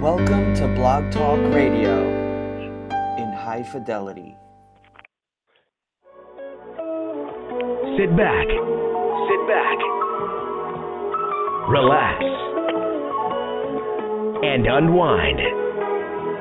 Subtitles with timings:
[0.00, 2.00] Welcome to Blog Talk Radio
[3.18, 4.34] in high fidelity.
[8.00, 8.48] Sit back.
[8.48, 9.76] Sit back.
[11.68, 12.16] Relax.
[14.40, 15.38] And unwind.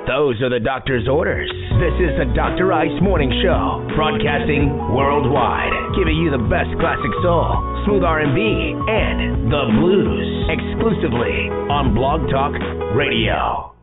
[0.07, 1.51] Those are the doctor's orders.
[1.83, 2.71] This is the Dr.
[2.71, 5.69] Ice Morning Show, broadcasting worldwide,
[5.99, 8.39] giving you the best classic soul, smooth R&B,
[8.87, 12.53] and the blues, exclusively on Blog Talk
[12.95, 13.78] Radio.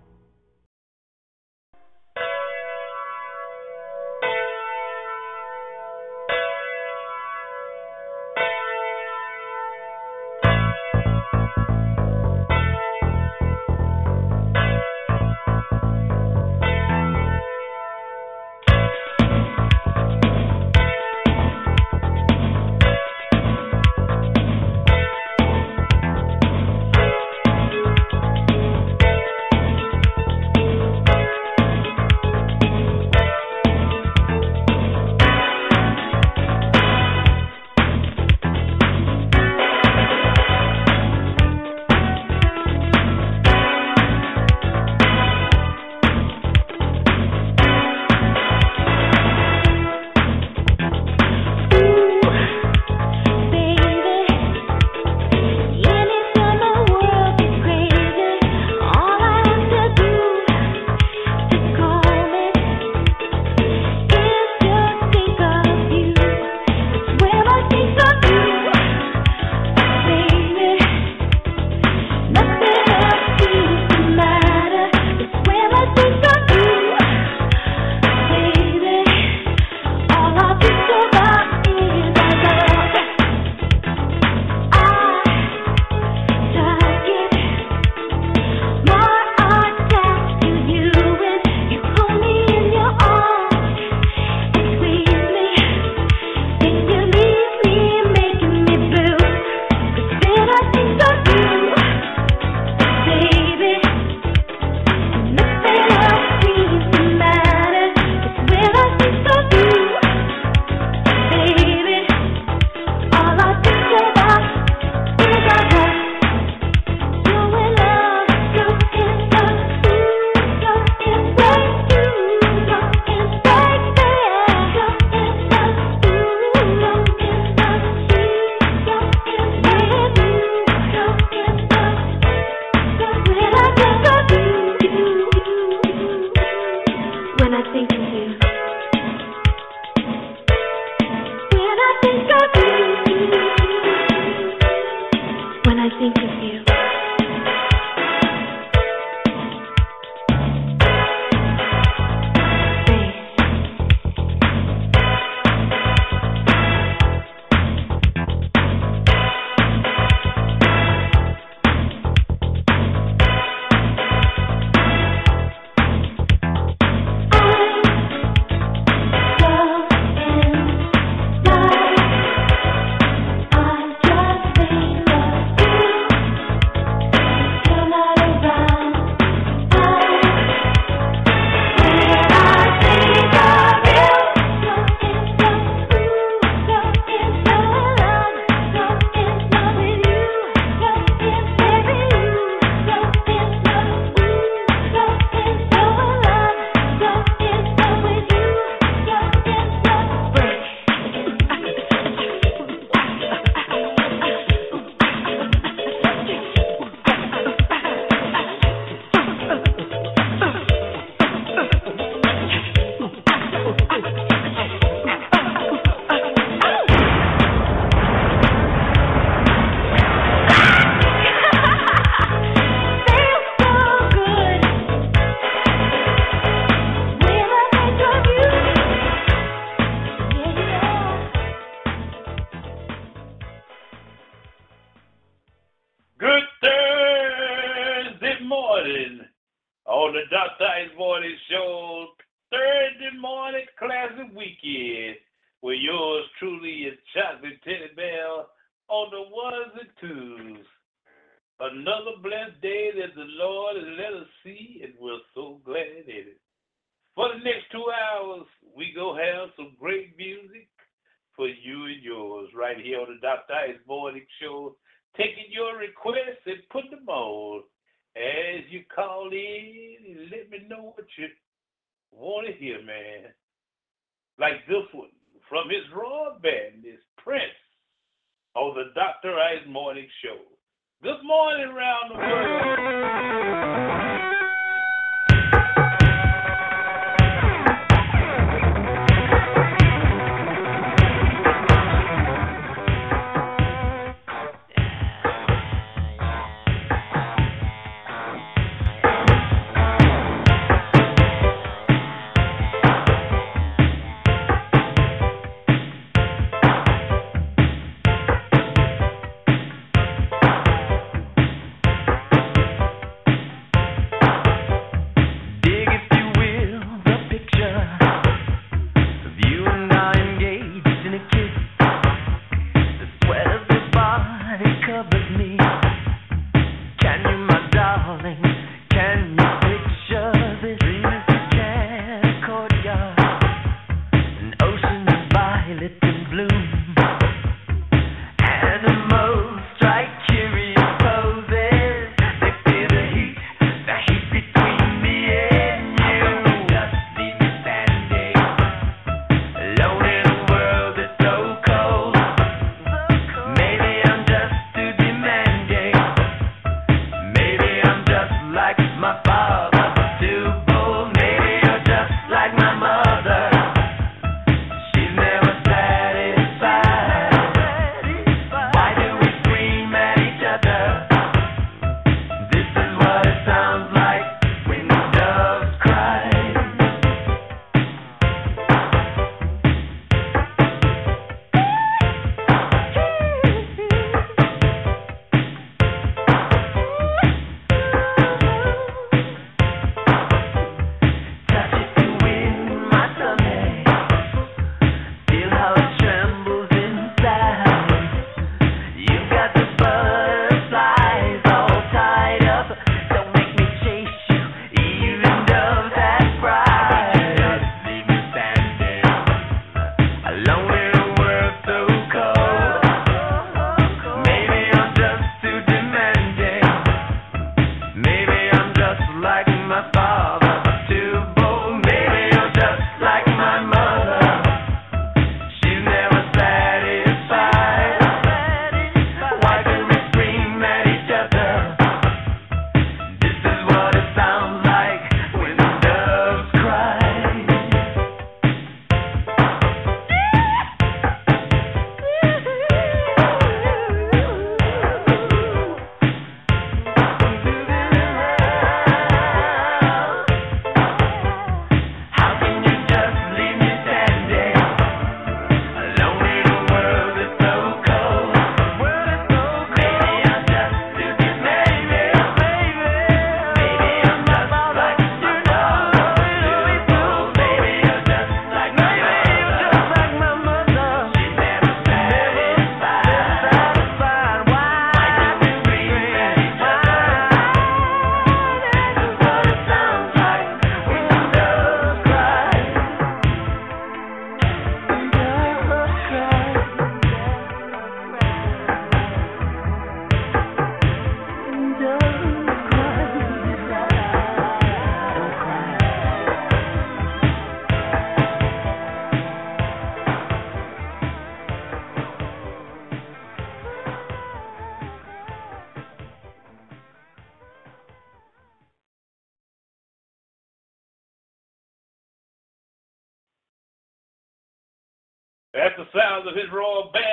[516.16, 517.04] Sounds of his royal band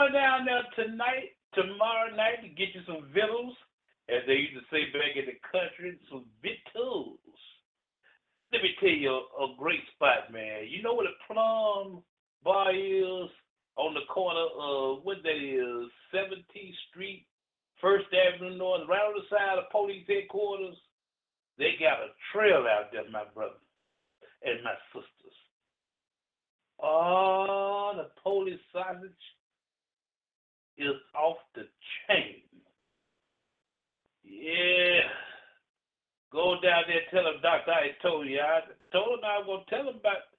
[0.00, 3.52] going down there tonight, tomorrow night to get you some victuals,
[4.08, 7.20] as they used to say back in the country, some victuals.
[8.52, 10.64] Let me tell you a, a great spot, man.
[10.68, 12.02] You know where the Plum
[12.42, 13.28] Bar is
[13.76, 17.26] on the corner of what that is, 17th Street,
[17.80, 20.76] First Avenue North, right on the side of police headquarters.
[21.58, 23.60] They got a trail out there, my brother
[24.42, 25.36] and my sisters.
[26.82, 29.12] Oh, the Polish sausage
[30.80, 31.62] is off the
[32.08, 32.42] chain.
[34.24, 35.04] Yeah.
[36.32, 38.38] Go down there tell him, Doctor, I told you.
[38.38, 38.60] I
[38.92, 40.30] told him I was going to tell him about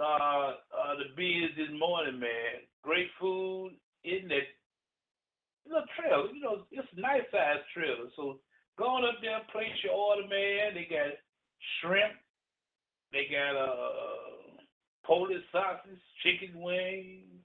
[0.00, 2.64] uh, uh, the beers this morning, man.
[2.82, 3.72] Great food
[4.04, 4.48] in that
[5.68, 6.32] little trailer.
[6.32, 8.08] You know, it's a nice size trailer.
[8.16, 8.40] So
[8.78, 10.72] go on up there, place your order, man.
[10.72, 11.12] They got
[11.80, 12.16] shrimp,
[13.12, 14.56] they got uh,
[15.04, 17.44] Polish sausage, chicken wings,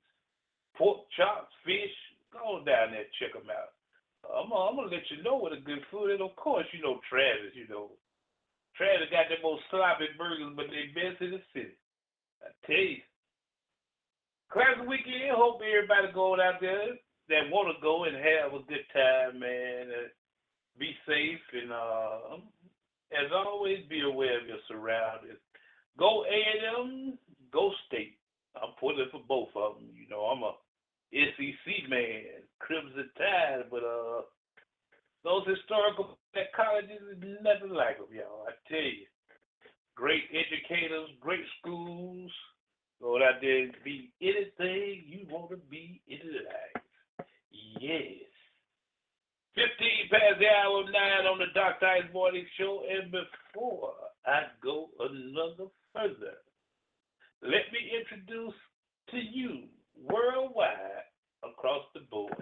[0.77, 1.91] pork chops, fish.
[2.35, 3.71] Go down there, check them out.
[4.27, 6.19] I'm, gonna let you know what a good food is.
[6.19, 7.55] Of course, you know Travis.
[7.55, 7.95] You know
[8.75, 11.77] Travis got the most sloppy burgers, but they best in the city.
[12.43, 13.05] I tell you.
[14.51, 15.31] Classic weekend.
[15.31, 16.99] Hope everybody going out there
[17.29, 20.11] that want to go and have a good time, man.
[20.77, 22.35] Be safe and uh,
[23.15, 25.39] as always, be aware of your surroundings.
[25.97, 27.17] Go A&M,
[27.51, 28.17] go State.
[28.55, 29.89] I'm pulling for both of them.
[29.93, 30.53] You know, I'm a
[31.15, 34.21] SEC man, Crimson Tide, but uh,
[35.23, 36.19] those historical
[36.55, 38.45] colleges is nothing like them, y'all.
[38.47, 39.07] I tell you,
[39.95, 42.31] great educators, great schools.
[43.05, 47.27] Out there and be anything you want to be in life.
[47.79, 48.25] Yes.
[49.53, 49.67] 15
[50.09, 50.93] past the hour of 9
[51.31, 51.85] on the Dr.
[51.85, 52.81] Ice Morning Show.
[52.89, 53.93] And before
[54.25, 56.41] I go another further,
[57.41, 58.55] let me introduce
[59.11, 59.69] to you
[60.01, 61.05] worldwide
[61.43, 62.33] across the board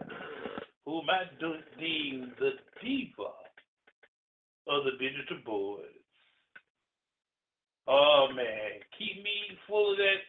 [0.86, 3.32] whom I deem the diva
[4.68, 5.88] of the digital boards.
[7.88, 10.24] Oh man, keep me full of that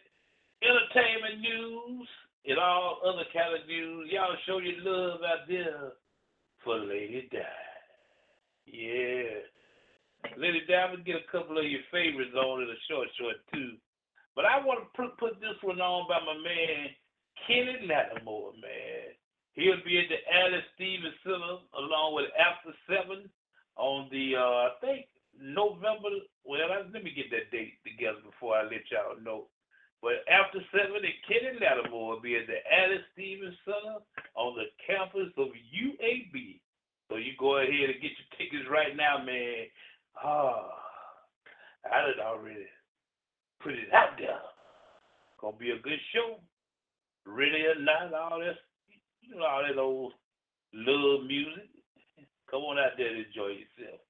[0.62, 2.08] entertainment news
[2.46, 4.10] and all other kind of news.
[4.10, 5.92] Y'all show your love out there
[6.64, 7.38] for Lady Di.
[8.66, 9.44] Yeah.
[10.36, 13.36] Lady Di, I'm to get a couple of your favorites on in a short, short,
[13.52, 13.76] too.
[14.34, 16.90] But I want to put this one on by my man,
[17.46, 19.14] Kenny Lattimore, man.
[19.52, 23.30] He'll be at the Alys Stephens Center along with After Seven
[23.76, 25.06] on the, uh, I think,
[25.38, 26.10] November.
[26.44, 26.60] Well,
[26.92, 29.46] let me get that date together before I let y'all know.
[30.04, 34.04] But after seven, and Kenny Lattimore will be at the Alys Stephens Center
[34.36, 36.60] on the campus of UAB.
[37.08, 39.64] So you go ahead and get your tickets right now, man.
[40.22, 40.68] Ah,
[41.88, 42.68] I done already
[43.62, 44.44] put it out there.
[45.40, 46.36] Gonna be a good show.
[47.26, 48.56] Really or not, all this,
[49.22, 50.12] you know, all that old
[50.72, 51.68] love music.
[52.50, 54.00] Come on out there and enjoy yourself.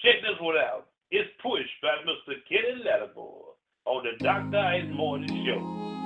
[0.00, 0.88] Check this one out.
[1.10, 2.34] It's pushed by Mr.
[2.48, 3.54] Kenny Lattimore
[3.86, 4.58] on the Dr.
[4.58, 5.97] Ice Morning Show.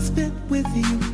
[0.00, 1.11] Spent with you,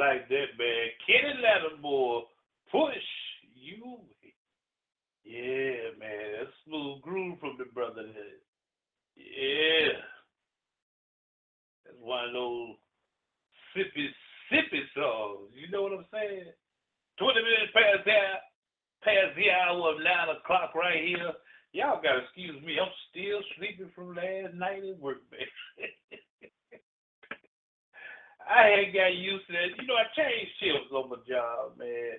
[0.00, 0.86] like that, man.
[1.04, 2.24] Kenny Lattimore,
[2.72, 3.08] push
[3.52, 4.00] you.
[5.22, 6.40] Yeah, man.
[6.40, 8.08] That's smooth groove from the brother.
[9.14, 10.00] Yeah.
[11.84, 12.80] That's one of those
[13.76, 14.08] sippy,
[14.48, 15.52] sippy songs.
[15.52, 16.48] You know what I'm saying?
[17.20, 18.56] 20 minutes past that,
[19.04, 21.36] past the hour of 9 o'clock right here.
[21.72, 22.80] Y'all got to excuse me.
[22.80, 25.44] I'm still sleeping from last night at work, man.
[28.50, 29.78] I had got used to that.
[29.78, 32.18] You know, I changed shifts on my job, man.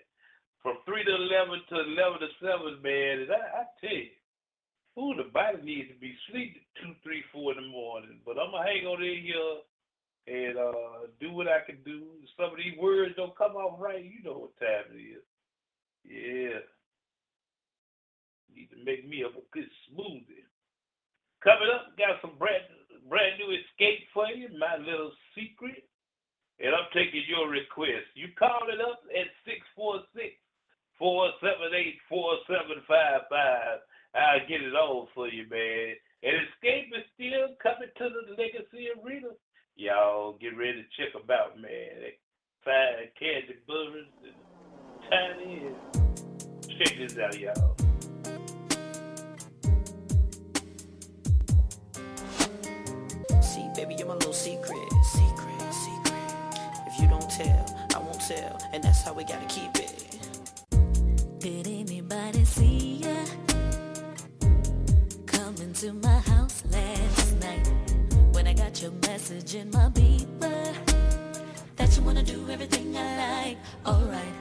[0.64, 3.28] From 3 to 11 to 11 to 7, man.
[3.28, 4.16] And I, I tell you,
[4.96, 8.24] ooh, the body needs to be sleeping 2, 3, 4 in the morning.
[8.24, 9.60] But I'm to hang on in here
[10.32, 12.08] and uh, do what I can do.
[12.40, 14.04] Some of these words don't come out right.
[14.04, 15.26] You know what time it is.
[16.08, 16.64] Yeah.
[18.56, 20.48] Need to make me up a good smoothie.
[21.44, 22.64] Coming up, got some brand,
[23.10, 25.84] brand new Xscape for you, my little secret.
[26.62, 28.14] And I'm taking your request.
[28.14, 30.38] You call it up at 646
[31.02, 33.82] 478 4755.
[34.14, 35.98] I'll get it on for you, man.
[36.22, 39.34] And Xscape is still coming to the Legacy Arena.
[39.76, 41.98] Y'all get ready to check them out, man.
[41.98, 42.22] They
[42.62, 44.38] fine Kandi Burruss and
[45.10, 45.66] tiny.
[45.66, 45.76] And
[46.78, 47.74] check this out, y'all.
[53.42, 54.78] See, baby, you're my little secret.
[55.06, 55.31] Secret,
[57.32, 58.60] tell, I won't tell.
[58.74, 60.18] And that's how we gotta keep it.
[61.40, 63.16] Did anybody see ya?
[65.26, 67.72] Coming to my house last night
[68.34, 70.76] when I got your message in my beeper
[71.78, 73.58] that you wanna do everything I like.
[73.86, 74.41] Alright.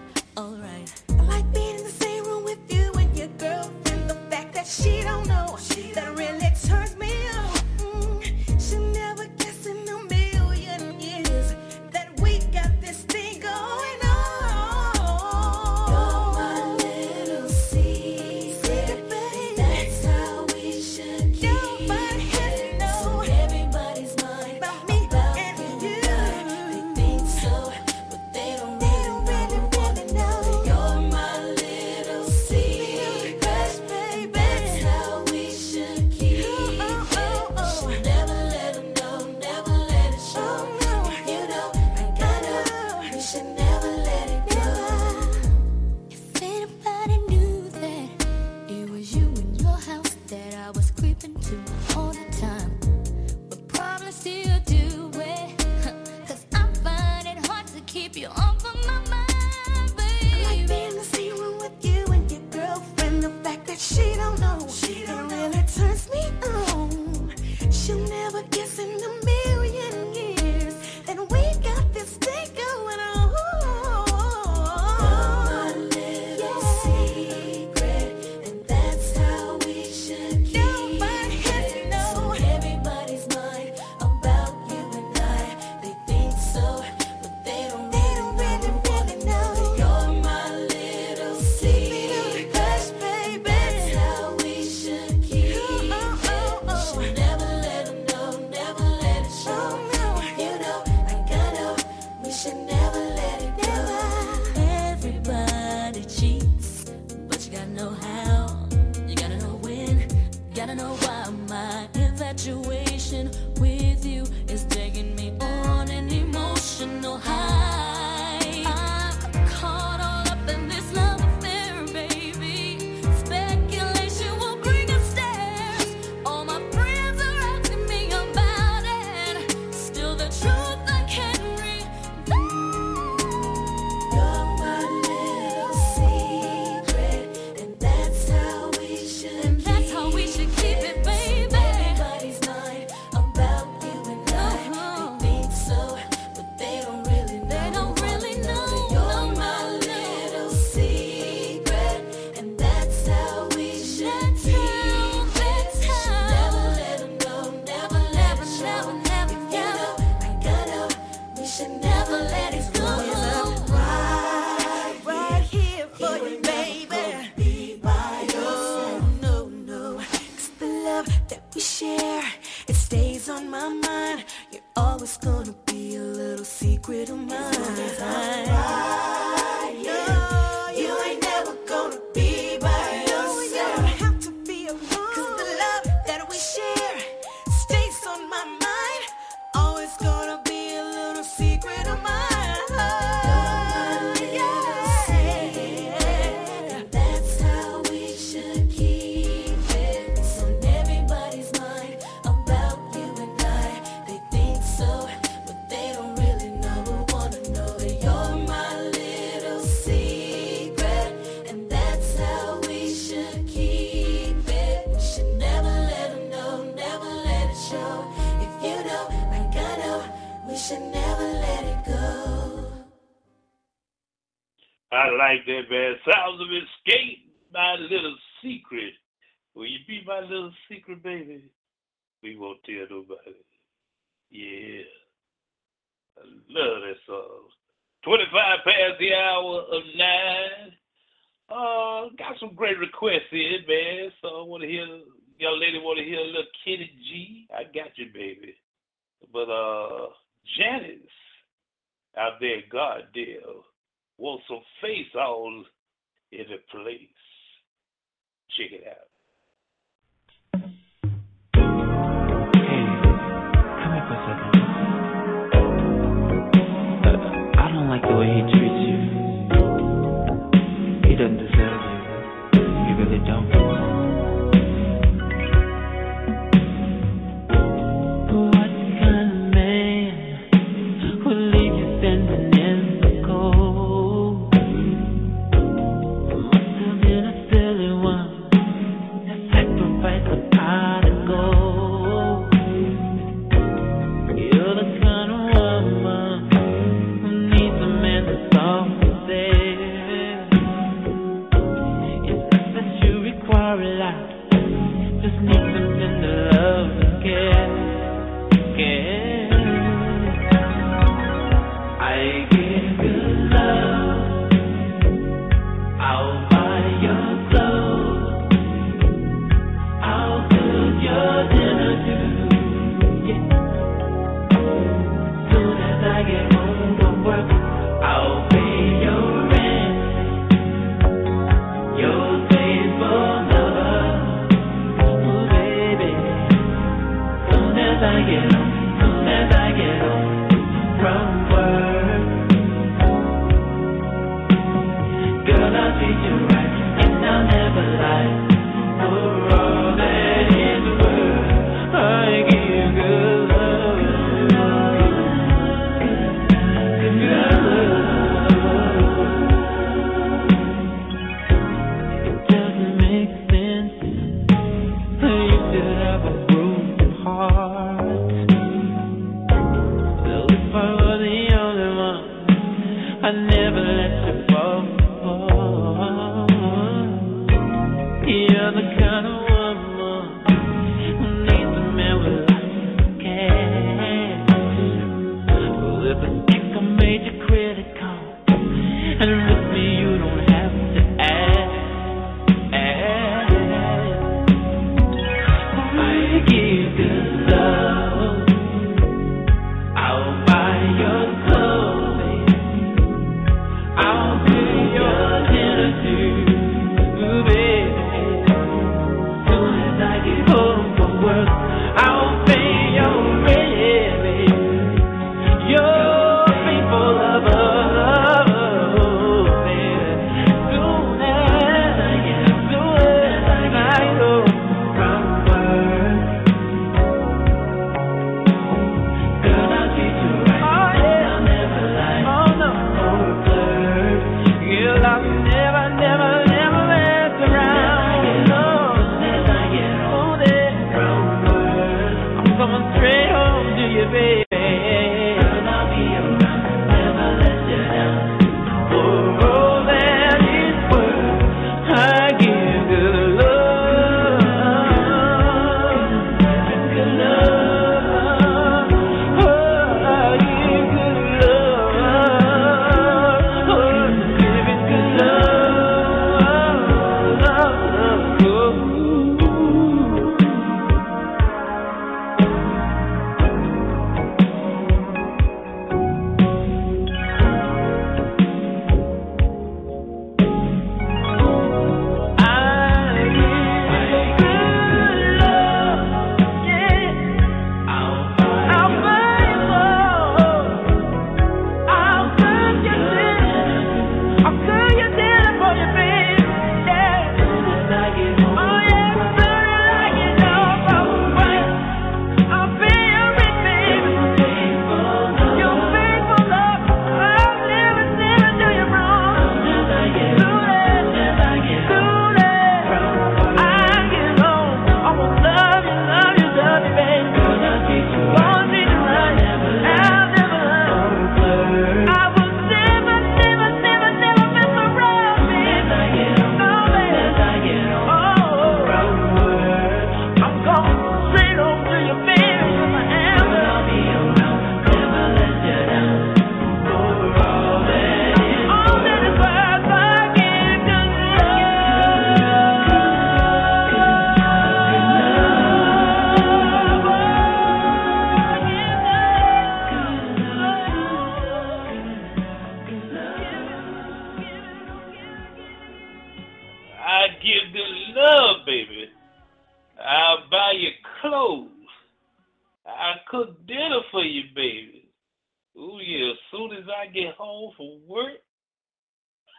[566.80, 568.40] As I get home from work.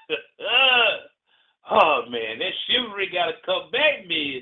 [1.69, 4.41] oh man, that chivalry gotta come back, man.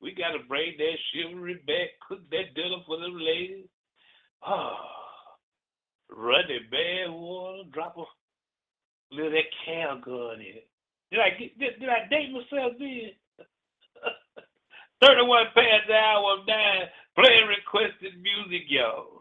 [0.00, 3.66] We gotta bring that chivalry back, cook that dinner for them ladies.
[4.46, 4.76] Oh,
[6.08, 8.04] run that bad water, drop a
[9.14, 10.68] little that Calgon in it.
[11.10, 13.10] Did I get did, did I date myself then?
[15.02, 16.86] 31 past the hour of nine,
[17.18, 19.19] playing requested music, y'all.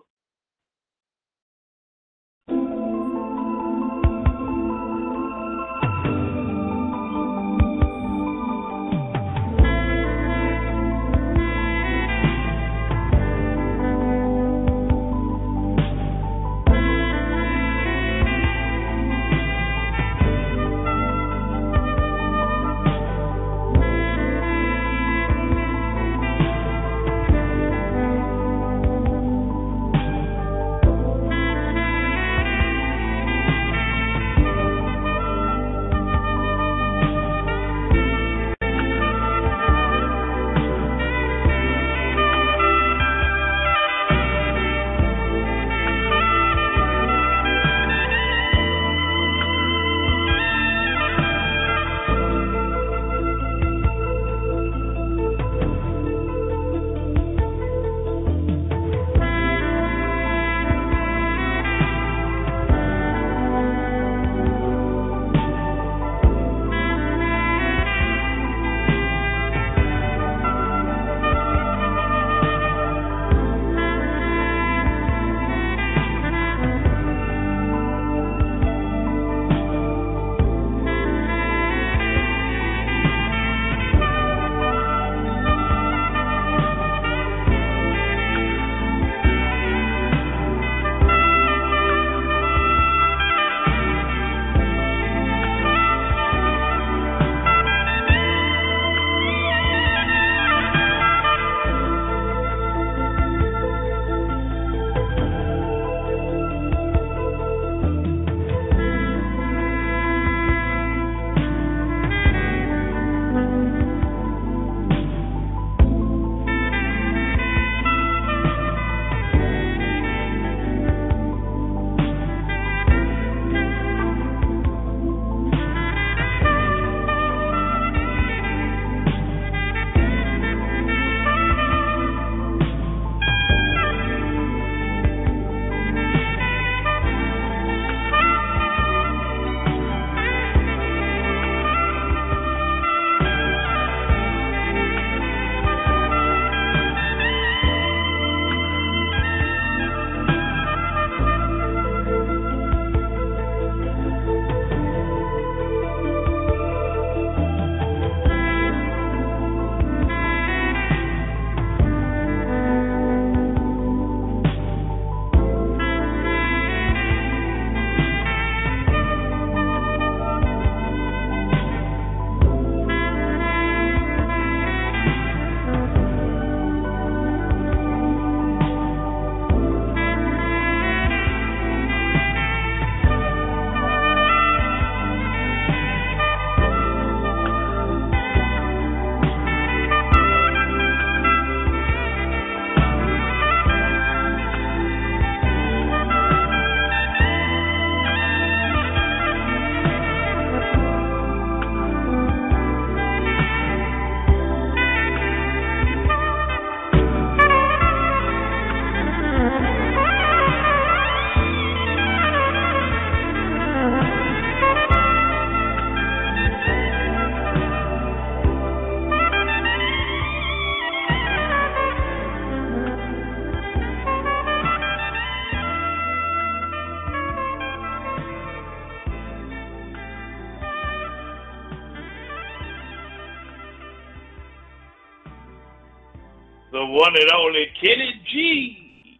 [236.99, 239.17] One and only Kenny G,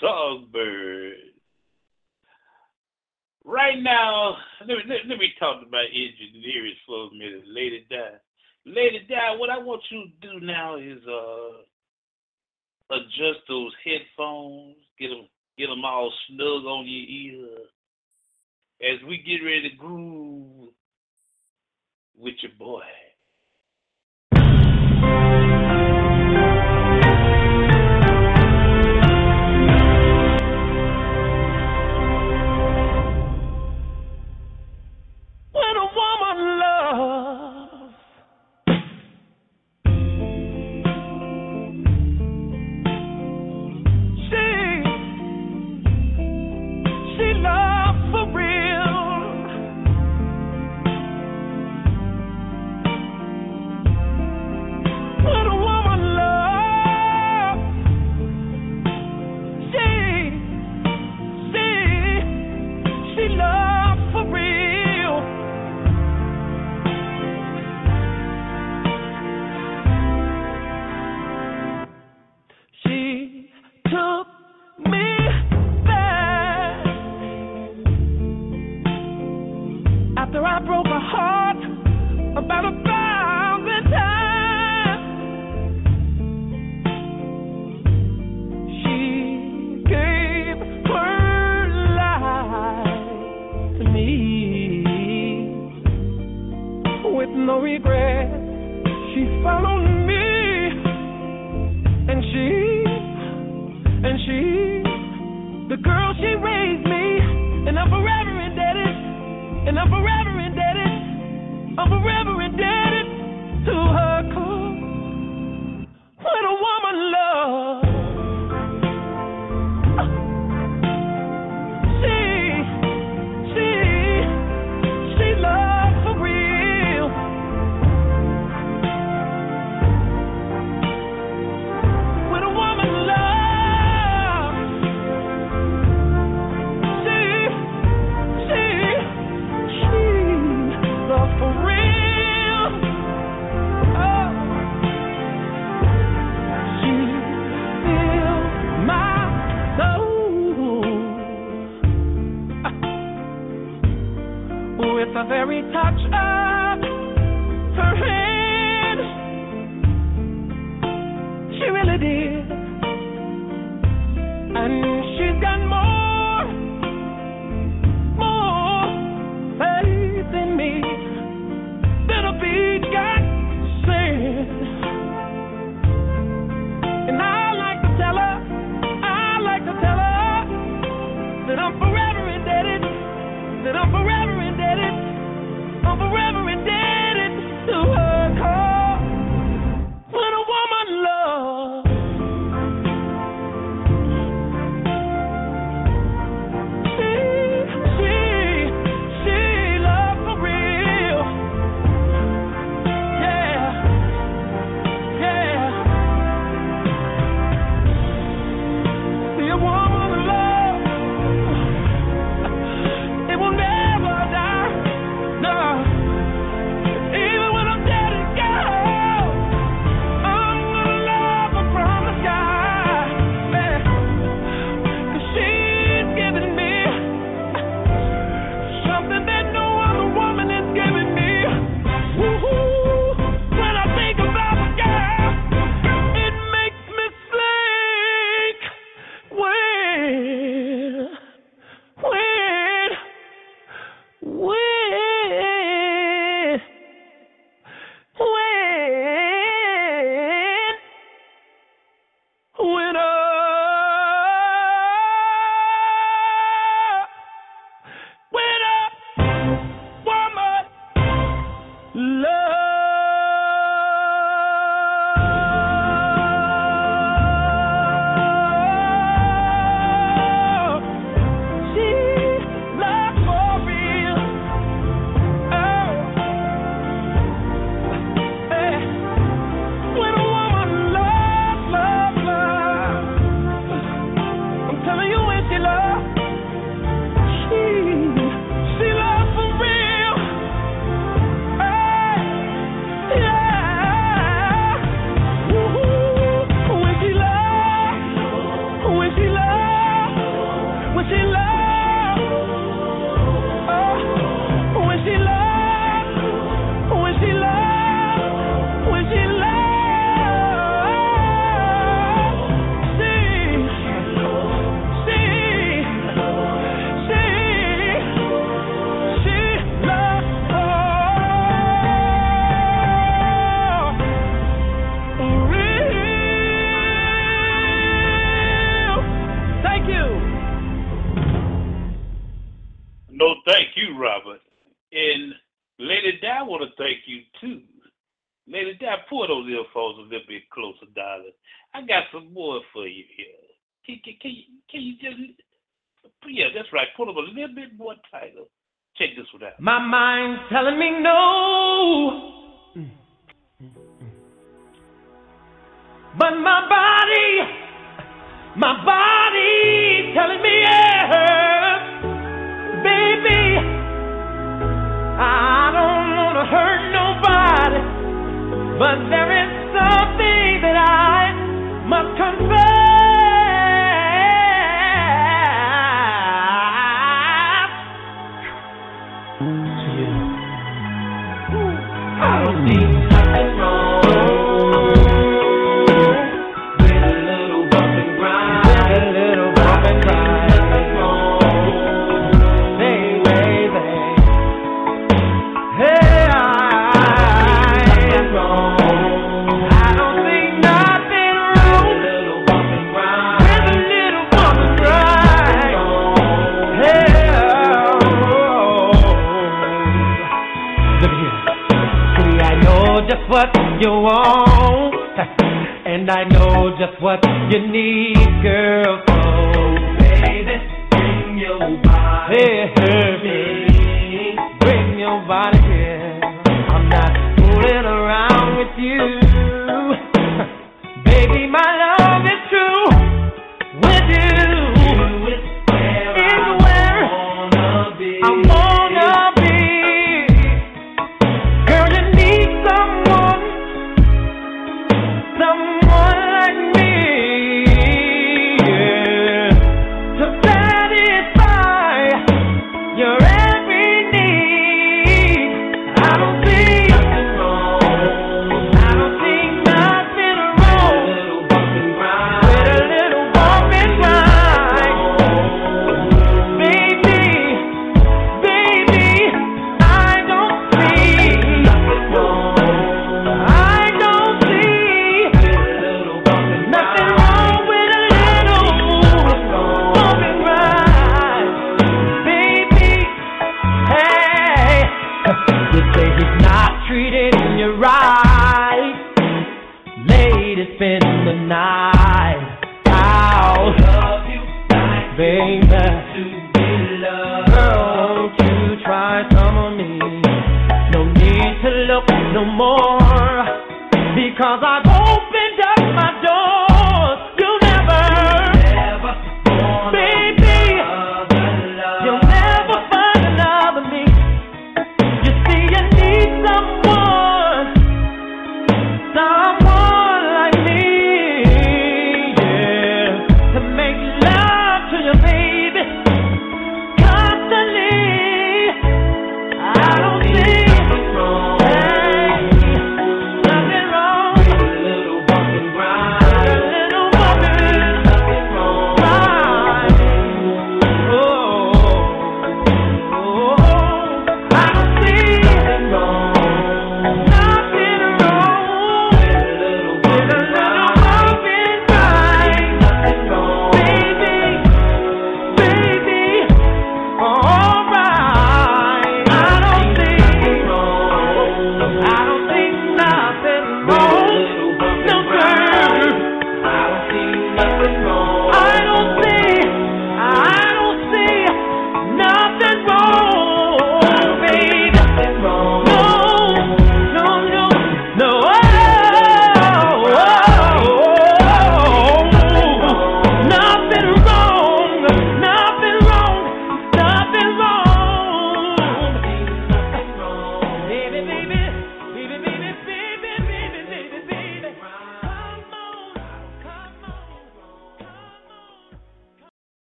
[0.00, 1.14] Songbird.
[3.44, 7.44] Right now, let me, let, let me talk my engineers for a minute.
[7.46, 7.96] Lady Di.
[8.66, 11.62] Lady Di, what I want you to do now is uh,
[12.96, 17.48] adjust those headphones, get them, get them all snug on your ear
[18.82, 20.70] as we get ready to groove
[22.18, 22.82] with your boy.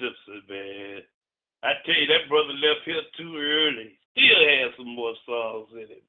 [0.00, 1.02] Simpson, man.
[1.62, 3.98] I tell you, that brother left here too early.
[4.12, 6.04] Still has some more songs in him.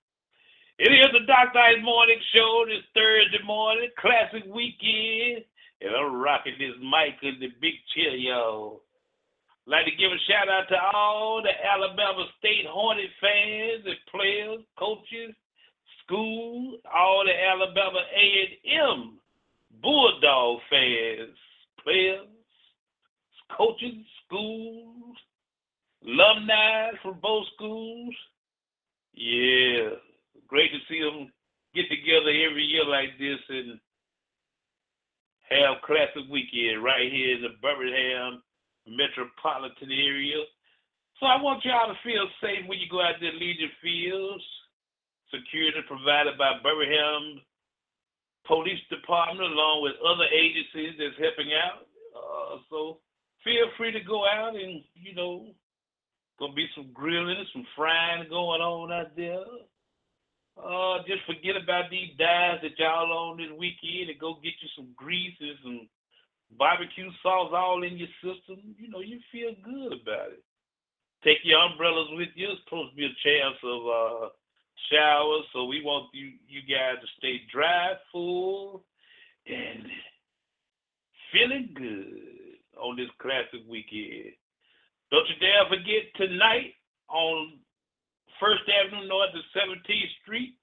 [0.80, 1.60] It is the Dr.
[1.60, 5.46] Ice Morning Show this Thursday morning, classic weekend,
[5.82, 8.82] and I'm rocking this mic in the big chair, y'all.
[9.68, 14.66] Like to give a shout out to all the Alabama State Hornet fans and players,
[14.80, 15.36] coaches,
[16.04, 19.20] school, all the Alabama A&M
[19.82, 21.38] Bulldog fans,
[21.84, 22.28] players,
[23.56, 25.18] coaches, schools,
[26.06, 28.16] alumni from both schools.
[29.14, 29.98] Yeah,
[30.48, 31.32] great to see them
[31.76, 33.80] get together every year like this and
[35.50, 38.42] have classic weekend right here in the Birmingham
[38.88, 40.44] metropolitan area.
[41.20, 44.44] So I want y'all to feel safe when you go out there to Legion Fields.
[45.32, 47.42] Security provided by Birmingham
[48.46, 51.88] Police Department along with other agencies that's helping out.
[52.14, 53.00] Uh, so
[53.44, 55.48] feel free to go out and, you know,
[56.40, 59.44] gonna be some grilling, and some frying going on out there.
[60.58, 64.70] Uh, just forget about these dives that y'all on this weekend and go get you
[64.76, 65.88] some greases and
[66.58, 68.76] barbecue sauce all in your system.
[68.78, 70.44] You know, you feel good about it.
[71.24, 72.50] Take your umbrellas with you.
[72.52, 74.30] It's supposed to be a chance of uh,
[74.92, 78.84] showers, so we want you you guys to stay dry, full,
[79.48, 79.88] and
[81.32, 82.33] feeling good
[82.80, 84.34] on this classic weekend.
[85.12, 86.74] Don't you dare forget tonight
[87.10, 87.60] on
[88.40, 90.58] First Avenue North to 17th Street,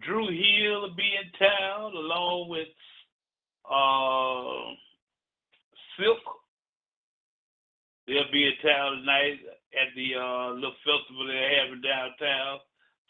[0.00, 2.68] Dru Hill will be in town along with
[3.68, 4.74] uh,
[5.96, 6.24] Silk.
[8.06, 9.38] They'll be in town tonight
[9.78, 12.58] at the uh, little festival they're having downtown.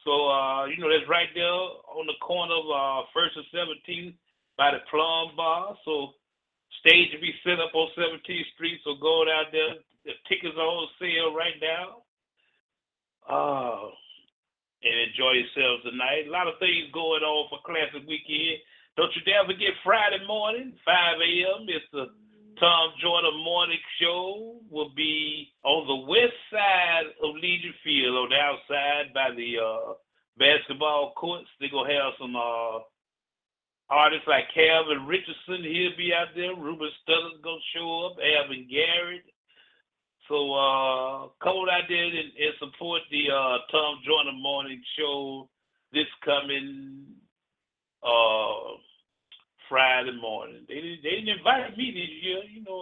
[0.05, 4.15] So, uh, you know, that's right there on the corner of uh, First and 17th
[4.59, 5.77] by the Plum Bar.
[5.85, 6.19] So,
[6.81, 8.81] stage will be set up on 17th Street.
[8.85, 9.83] So, go out there.
[10.05, 12.03] The tickets are on sale right now.
[13.23, 13.95] Uh,
[14.83, 16.27] and enjoy yourselves tonight.
[16.27, 18.59] A lot of things going on for Classic Weekend.
[18.97, 21.65] Don't you dare forget Friday morning, 5 a.m.
[21.71, 22.11] It's the
[22.59, 24.61] Tom Jordan Morning Show.
[24.71, 29.95] Will be on the west side of Legion Field, on the outside by the uh,
[30.37, 31.49] basketball courts.
[31.59, 32.85] They're to have some uh,
[33.93, 35.61] artists like Calvin Richardson.
[35.61, 36.57] He'll be out there.
[36.57, 38.17] Ruben Studdard's to show up.
[38.17, 39.29] Alvin Garrett.
[40.29, 45.49] So uh, come on out there and, and support the uh, Tom Jordan Morning Show
[45.93, 47.05] this coming
[48.03, 48.81] uh
[49.69, 50.65] Friday morning.
[50.69, 52.81] They didn't, they didn't invite me this year, you know.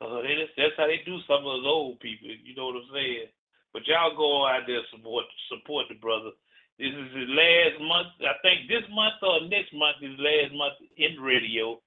[0.00, 0.22] Uh, uh,
[0.56, 2.28] that's how they do some of those old people.
[2.28, 3.28] You know what I'm saying?
[3.72, 6.32] But y'all go out there support support the brother.
[6.78, 8.12] This is his last month.
[8.20, 11.78] I think this month or next month is last month in radio.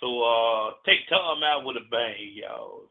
[0.00, 2.90] So uh take time out with a bang, y'all.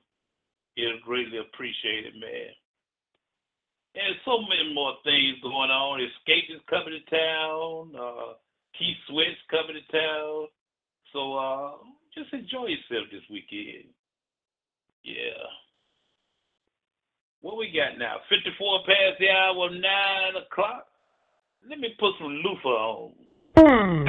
[0.75, 2.55] It's greatly appreciated, man.
[3.95, 5.99] And so many more things going on.
[5.99, 7.91] Xscape is coming to town.
[7.97, 8.33] Uh,
[8.77, 10.47] Keith Sweat's coming to town.
[11.11, 11.71] So uh,
[12.13, 13.89] just enjoy yourself this weekend.
[15.03, 15.41] Yeah.
[17.41, 18.17] What we got now?
[18.29, 19.81] 54 past the hour, 9
[20.45, 20.85] o'clock.
[21.67, 24.08] Let me put some Luther on.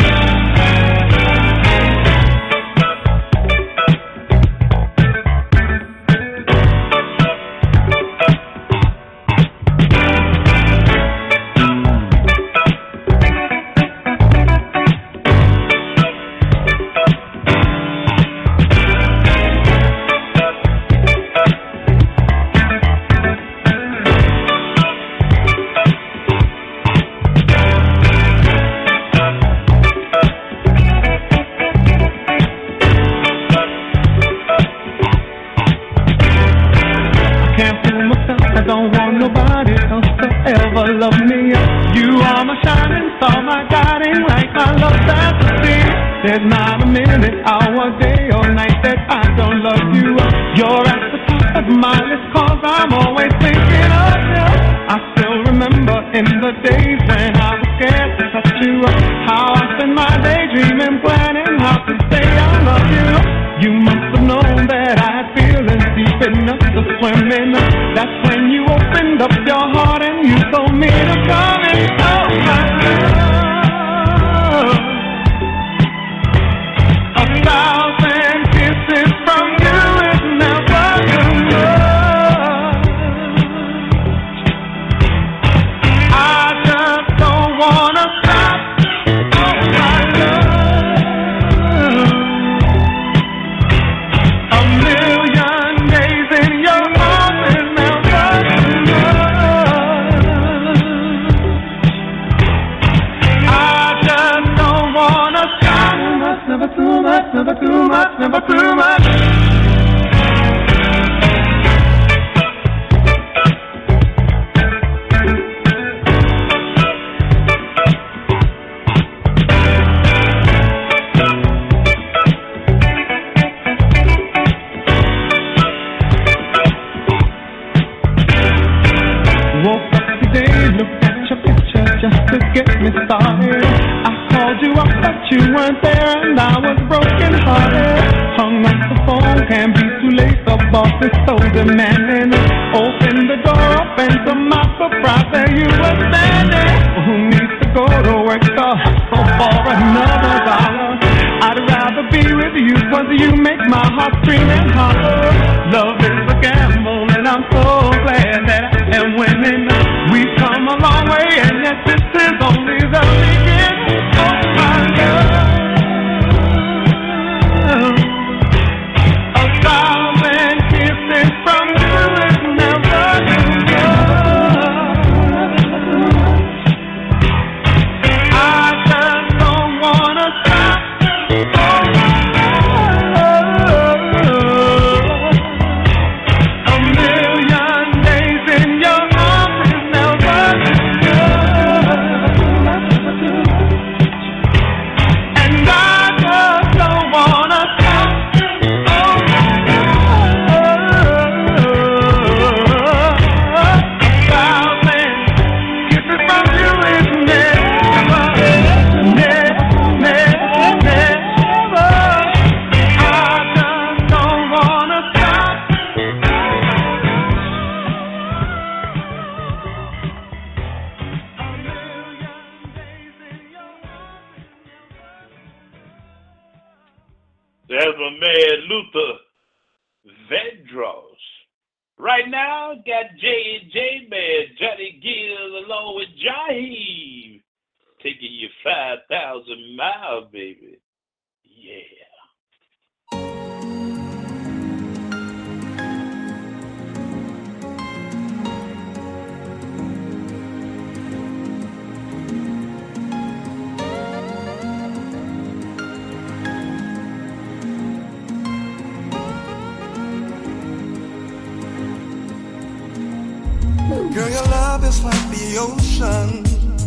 [264.90, 266.28] Is like the ocean,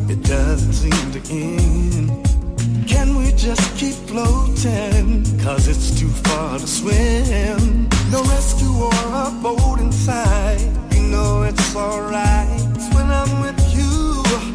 [0.09, 2.09] it doesn't seem to end.
[2.85, 5.23] Can we just keep floating?
[5.39, 7.87] Cause it's too far to swim.
[8.11, 10.61] No rescue or a boat inside.
[10.93, 12.61] You know it's alright.
[12.95, 13.95] When I'm with you,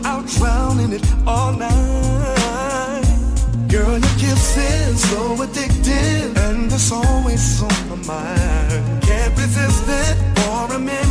[0.04, 3.06] I'll drown in it all night.
[3.72, 9.02] Girl, your kiss is so addictive, and it's always on my mind.
[9.08, 11.07] Can't resist it for a minute,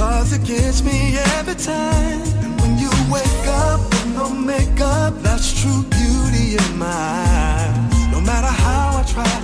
[0.00, 0.98] cause it gets me
[1.36, 2.22] every time.
[2.42, 8.12] And when you wake up with no makeup, that's true beauty in my eyes.
[8.14, 9.34] No matter how I try,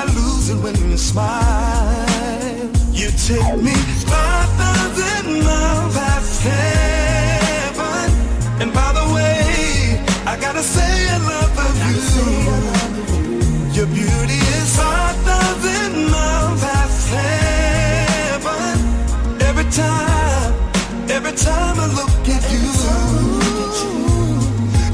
[0.00, 2.06] I lose it when you smile.
[3.00, 3.76] You take me
[4.08, 8.08] 5,000 miles past heaven.
[8.62, 10.00] And by the way,
[10.32, 11.52] I gotta say I love
[11.90, 11.98] you.
[13.78, 18.76] Your beauty is 5,000 miles past heaven.
[19.48, 20.05] Every time,
[21.36, 22.64] time I look at you,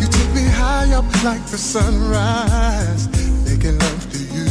[0.00, 3.08] you take me high up like the sunrise,
[3.44, 4.50] making love to you.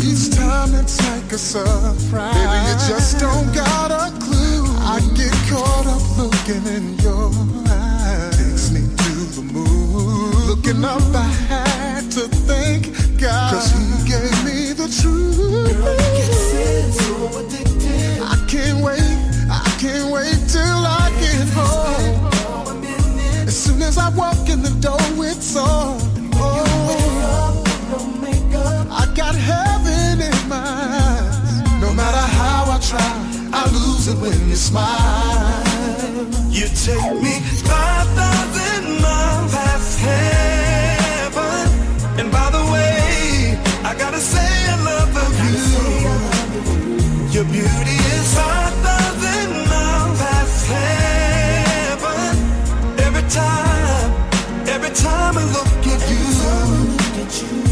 [0.00, 2.34] Each time it's like a surprise.
[2.34, 4.66] Baby, you just don't got a clue.
[4.80, 7.30] I get caught up looking in your
[7.68, 8.36] eyes.
[8.36, 10.46] Takes me to the moon.
[10.46, 13.54] Looking up, I had to thank God.
[13.54, 15.36] Cause he gave me the truth.
[15.36, 18.22] Girl, you can so addicted.
[18.22, 19.13] I can't wait,
[19.84, 22.72] can't wait till I get home.
[23.46, 26.00] As soon as I walk in the door, it's on.
[26.36, 27.62] Oh,
[28.90, 30.64] I got heaven in my
[31.04, 31.36] eyes.
[31.82, 33.14] No matter how I try,
[33.52, 35.62] I lose it when you smile.
[36.48, 37.34] You take me
[37.68, 41.66] 5,000 miles past heaven.
[42.18, 45.12] And by the way, I gotta say I love
[45.44, 45.60] you.
[47.34, 48.03] Your beauty
[57.34, 57.63] Hey,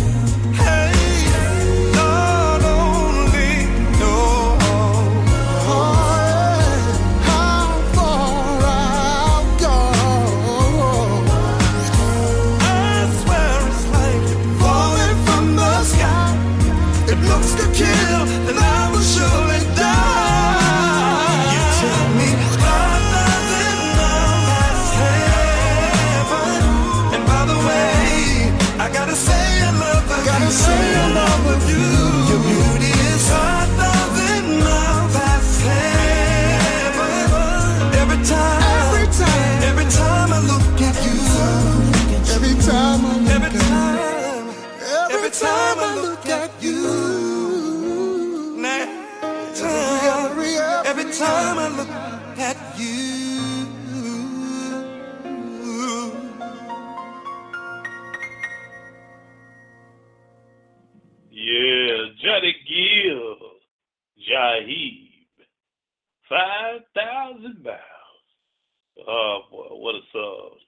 [69.07, 70.59] Boy, what a song.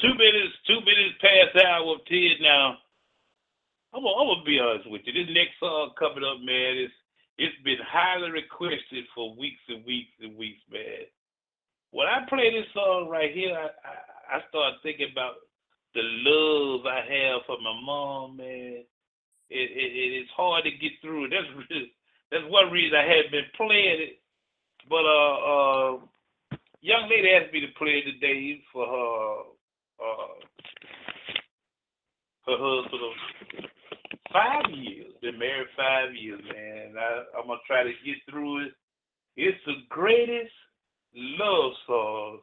[0.00, 2.78] Two minutes, two minutes past hour of 10 now.
[3.94, 5.12] I'm gonna, I'm gonna be honest with you.
[5.12, 6.94] This next song coming up, man, it's,
[7.38, 11.06] it's been highly requested for weeks and weeks and weeks, man.
[11.92, 15.34] When I play this song right here, I, I, I start thinking about
[15.94, 18.84] the love I have for my mom, man
[19.52, 21.28] it, it, it it's hard to get through.
[21.28, 21.92] That's really,
[22.30, 24.18] that's one reason I hadn't been playing it.
[24.88, 25.90] But uh, uh,
[26.82, 29.42] young lady asked me to play today for her
[30.02, 30.34] uh,
[32.46, 33.14] her husband
[34.32, 35.12] five years.
[35.22, 36.94] Been married five years, man.
[36.98, 38.72] I, I'm gonna try to get through it.
[39.36, 40.52] It's the greatest
[41.14, 42.38] love song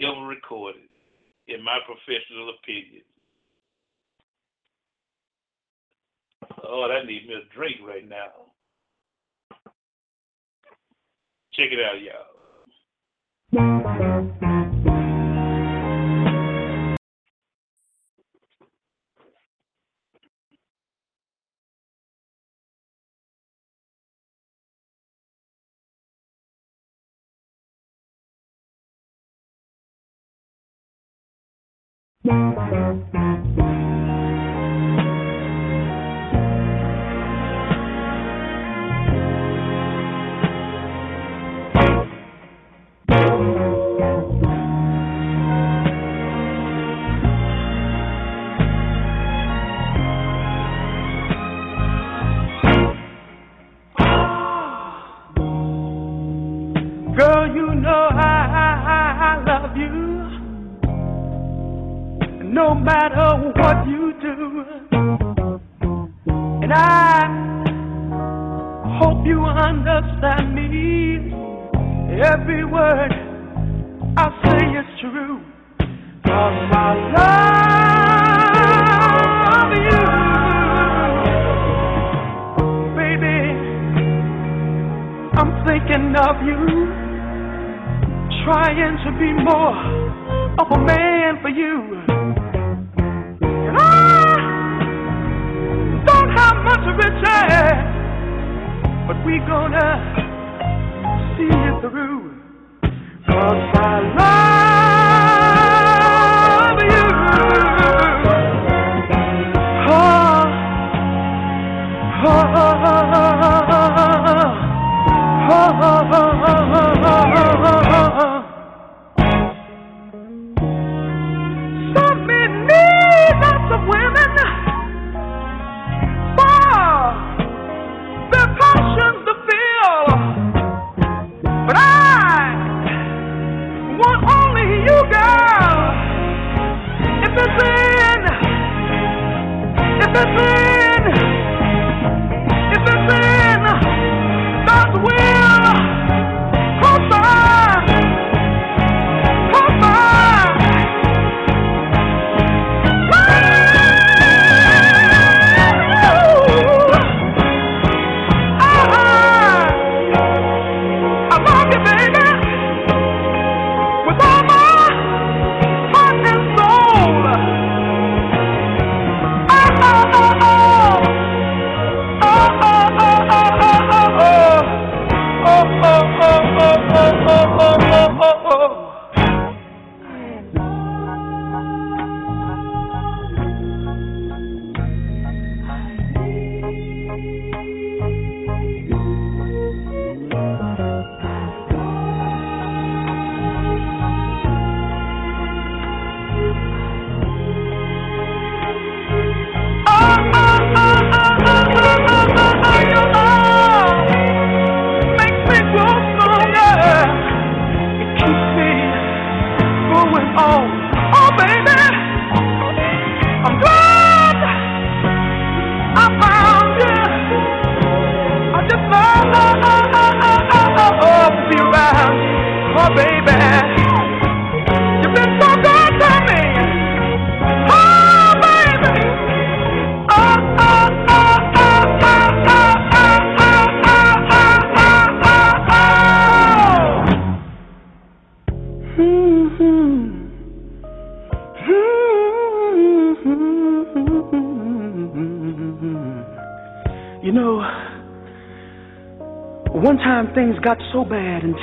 [0.00, 0.88] ever recorded,
[1.46, 3.02] in my professional opinion.
[6.66, 8.50] Oh, I need me a drink right now.
[11.52, 12.33] Check it out, y'all.
[13.54, 13.82] Girl,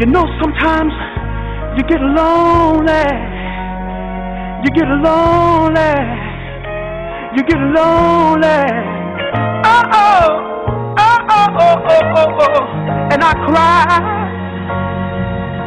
[0.00, 0.92] you know, sometimes
[1.76, 3.06] you get lonely.
[4.64, 5.94] You get lonely.
[7.36, 8.62] You get lonely.
[9.66, 10.28] Oh, oh,
[10.98, 13.12] oh, oh, oh, oh, oh, oh.
[13.12, 14.00] And I cry.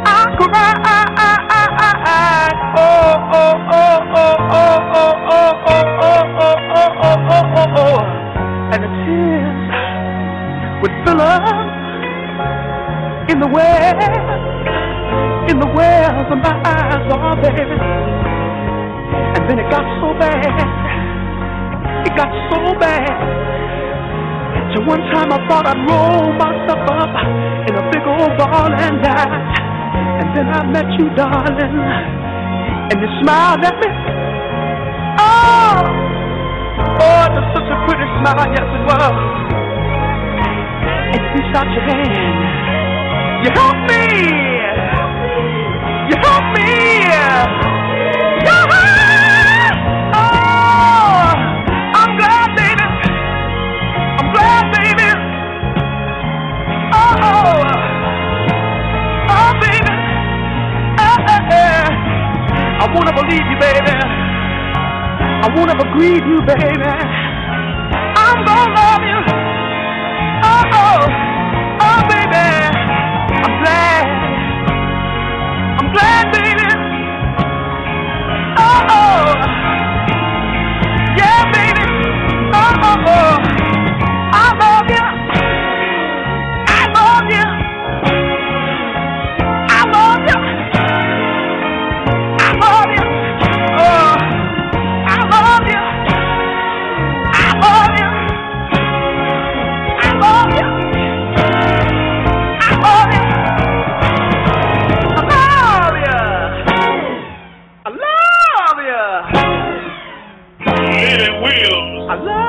[0.05, 0.73] I cry.
[2.77, 2.81] Oh,
[3.33, 7.99] oh, oh, oh, oh, oh, oh, oh, oh, oh, oh, oh, oh, oh, oh.
[8.73, 9.61] And the tears
[10.81, 11.43] would fill up
[13.37, 14.01] in the well,
[15.45, 17.77] in the wells of my eyes, oh baby.
[19.37, 20.57] And then it got so bad,
[22.01, 23.13] it got so bad.
[24.73, 27.13] So one time I thought I'd roll myself up
[27.69, 29.29] in a big old ball and die.
[30.17, 31.77] And then I met you, darling,
[32.89, 33.89] and you smiled at me.
[35.21, 35.77] Oh,
[37.05, 39.13] oh, it was such a pretty smile, yes it was.
[41.13, 42.86] And you out your hand.
[43.43, 44.03] You helped me.
[46.09, 46.69] You helped me.
[47.05, 47.45] Yeah.
[50.13, 51.31] Oh,
[51.99, 52.85] I'm glad, baby.
[54.19, 55.09] I'm glad, baby.
[56.93, 57.63] Oh,
[59.29, 59.93] oh, baby.
[60.99, 61.85] Eh, eh, eh.
[62.81, 63.95] I ever leave you, baby.
[65.43, 66.91] I ever grieve you, baby.
[68.17, 69.19] I'm gonna love you.
[70.43, 71.07] Oh, oh,
[71.81, 72.66] oh, baby.
[78.59, 79.25] Oh, oh.
[81.17, 81.85] Yeah, baby.
[82.53, 83.46] Oh, oh, oh.
[112.07, 112.46] I love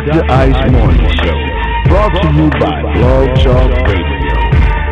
[0.00, 0.24] Dr.
[0.30, 1.36] Ice Morning Show,
[1.84, 4.32] brought to you by Blog Talk Radio.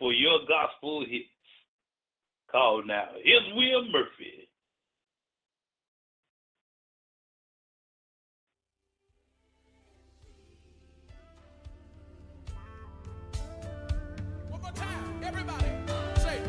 [0.00, 1.28] for your gospel hits.
[2.50, 3.08] Call now.
[3.54, 4.48] Will Murphy.
[14.48, 15.66] One more time, everybody.
[16.16, 16.40] Say.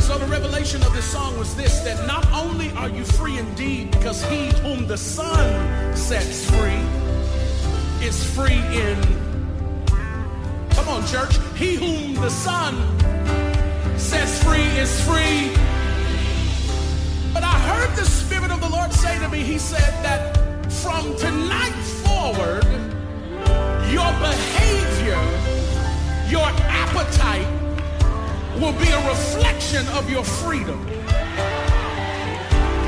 [0.00, 3.90] So the revelation of this song was this that not only are you free indeed
[3.92, 7.07] because he whom the Son sets free
[8.02, 9.18] is free in
[10.88, 12.74] Come on church, he whom the Son
[13.98, 15.52] sets free is free.
[17.34, 21.16] But I heard the spirit of the Lord say to me, he said that from
[21.16, 22.64] tonight forward
[23.90, 25.20] your behavior,
[26.30, 27.48] your appetite
[28.60, 30.86] will be a reflection of your freedom.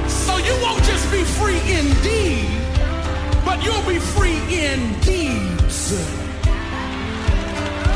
[0.09, 2.60] So you won't just be free indeed,
[3.51, 5.91] but you'll be free in deeds.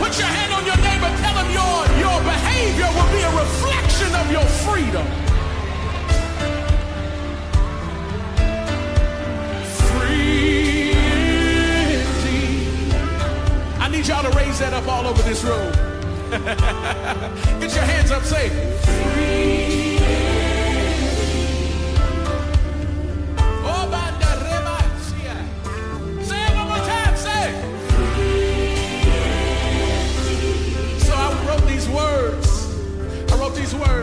[0.03, 4.13] Put your hand on your neighbor, tell him your, your behavior will be a reflection
[4.17, 5.07] of your freedom.
[9.93, 10.91] Free
[11.93, 12.93] indeed.
[13.79, 15.73] I need y'all to raise that up all over this room.
[17.61, 18.49] Get your hands up, say,
[18.83, 19.94] free.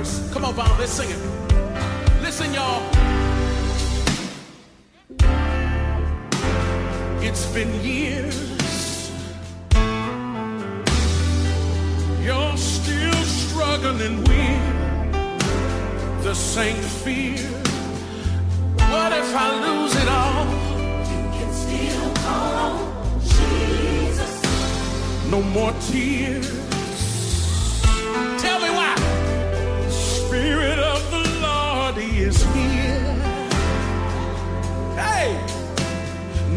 [0.02, 0.34] verse.
[0.34, 0.80] Come on, Bob.
[0.80, 1.18] let's sing it.
[2.22, 2.82] Listen, y'all.
[7.22, 8.38] It's been years.
[12.22, 14.64] You're still struggling with
[16.24, 17.48] the same fear.
[18.92, 20.46] What if I lose it all?
[21.12, 22.78] You can still call on
[23.22, 24.34] Jesus.
[25.32, 26.61] No more tears
[32.32, 33.14] is here.
[34.96, 35.30] Hey,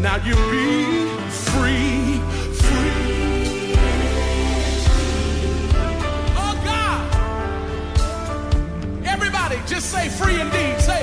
[0.05, 1.07] now you be
[1.47, 2.19] free,
[2.63, 3.75] free.
[6.43, 7.01] Oh God.
[9.05, 10.79] Everybody, just say free indeed.
[10.79, 11.01] Say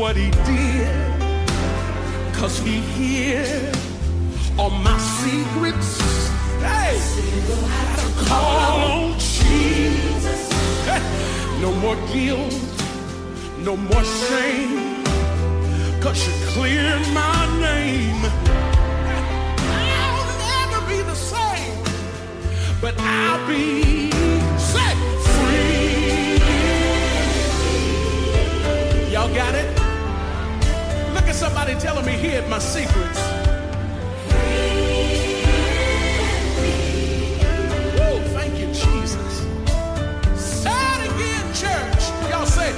[0.00, 0.88] what he did.
[2.32, 3.76] Cause he hid
[4.58, 6.00] all my secrets.
[6.64, 10.40] Hey, I call on Jesus.
[11.60, 12.54] No more guilt,
[13.58, 15.04] no more shame.
[16.00, 18.22] Cause you cleared my name.
[19.84, 21.76] I'll never be the same,
[22.80, 24.29] but I'll be
[31.40, 33.18] somebody telling me hid my secrets.
[38.36, 39.46] Thank you, Jesus.
[40.66, 42.02] Again, church.
[42.28, 42.70] Y'all say,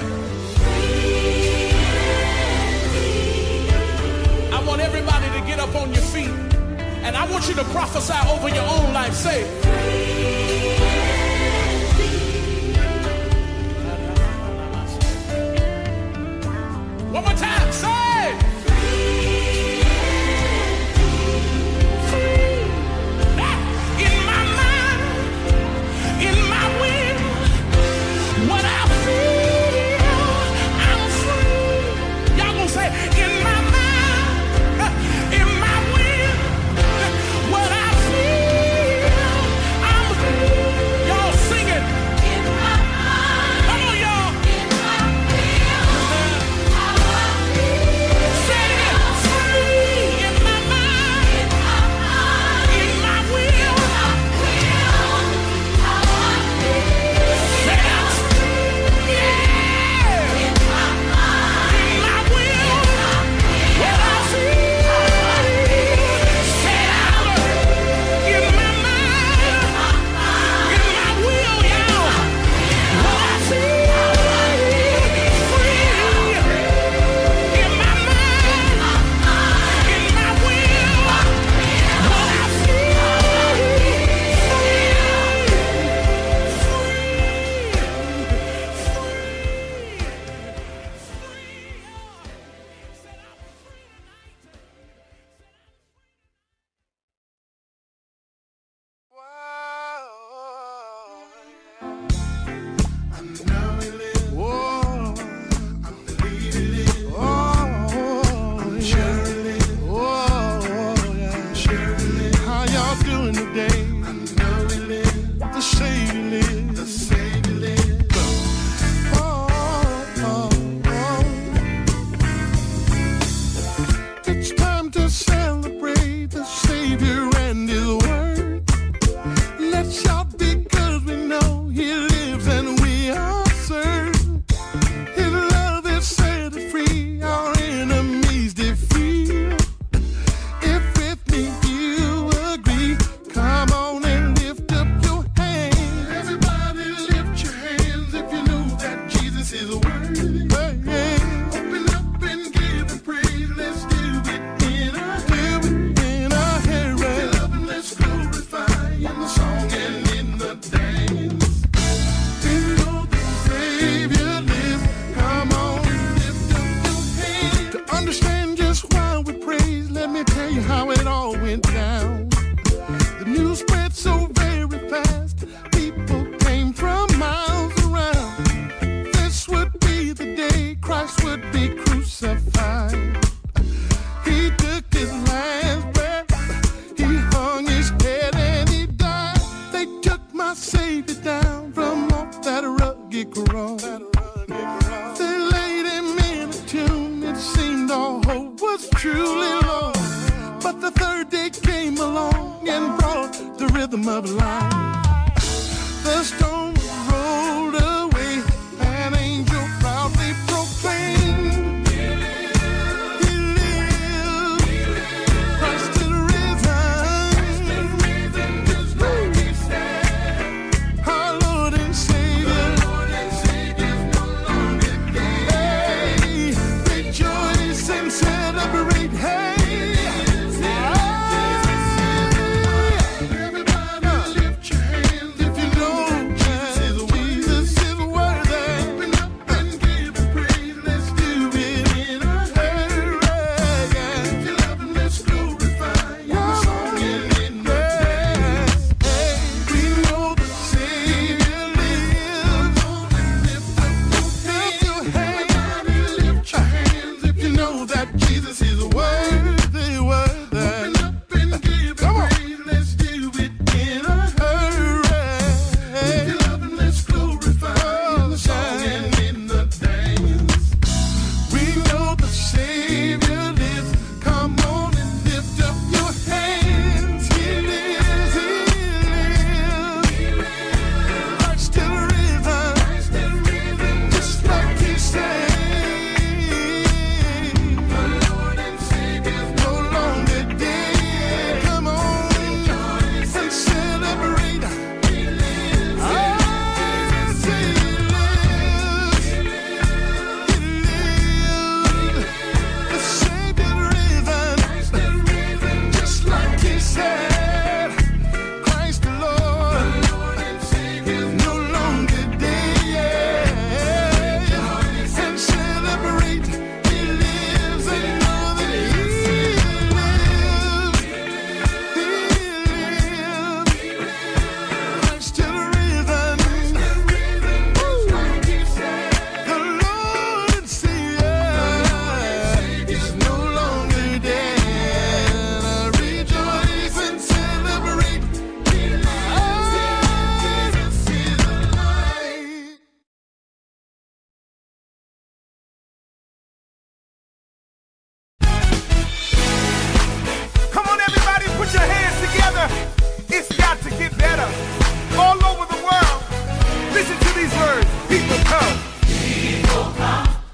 [4.52, 6.30] I want everybody to get up on your feet.
[7.05, 9.14] And I want you to prophesy over your own life.
[9.14, 9.43] Say,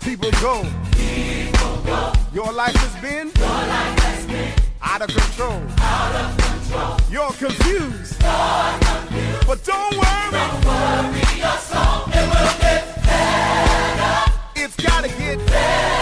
[0.08, 0.62] People go.
[0.92, 2.12] People go.
[2.32, 3.30] Your life has been.
[3.36, 4.52] Your life has been.
[4.80, 5.60] Out of control.
[5.80, 6.96] Out of control.
[7.10, 8.16] You're confused.
[8.22, 9.46] You're confused.
[9.46, 10.30] But don't worry.
[10.32, 12.08] Don't worry your.
[12.08, 14.32] It will get better.
[14.56, 15.97] It's gotta get better.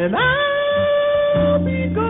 [0.00, 2.09] And I'll be gone.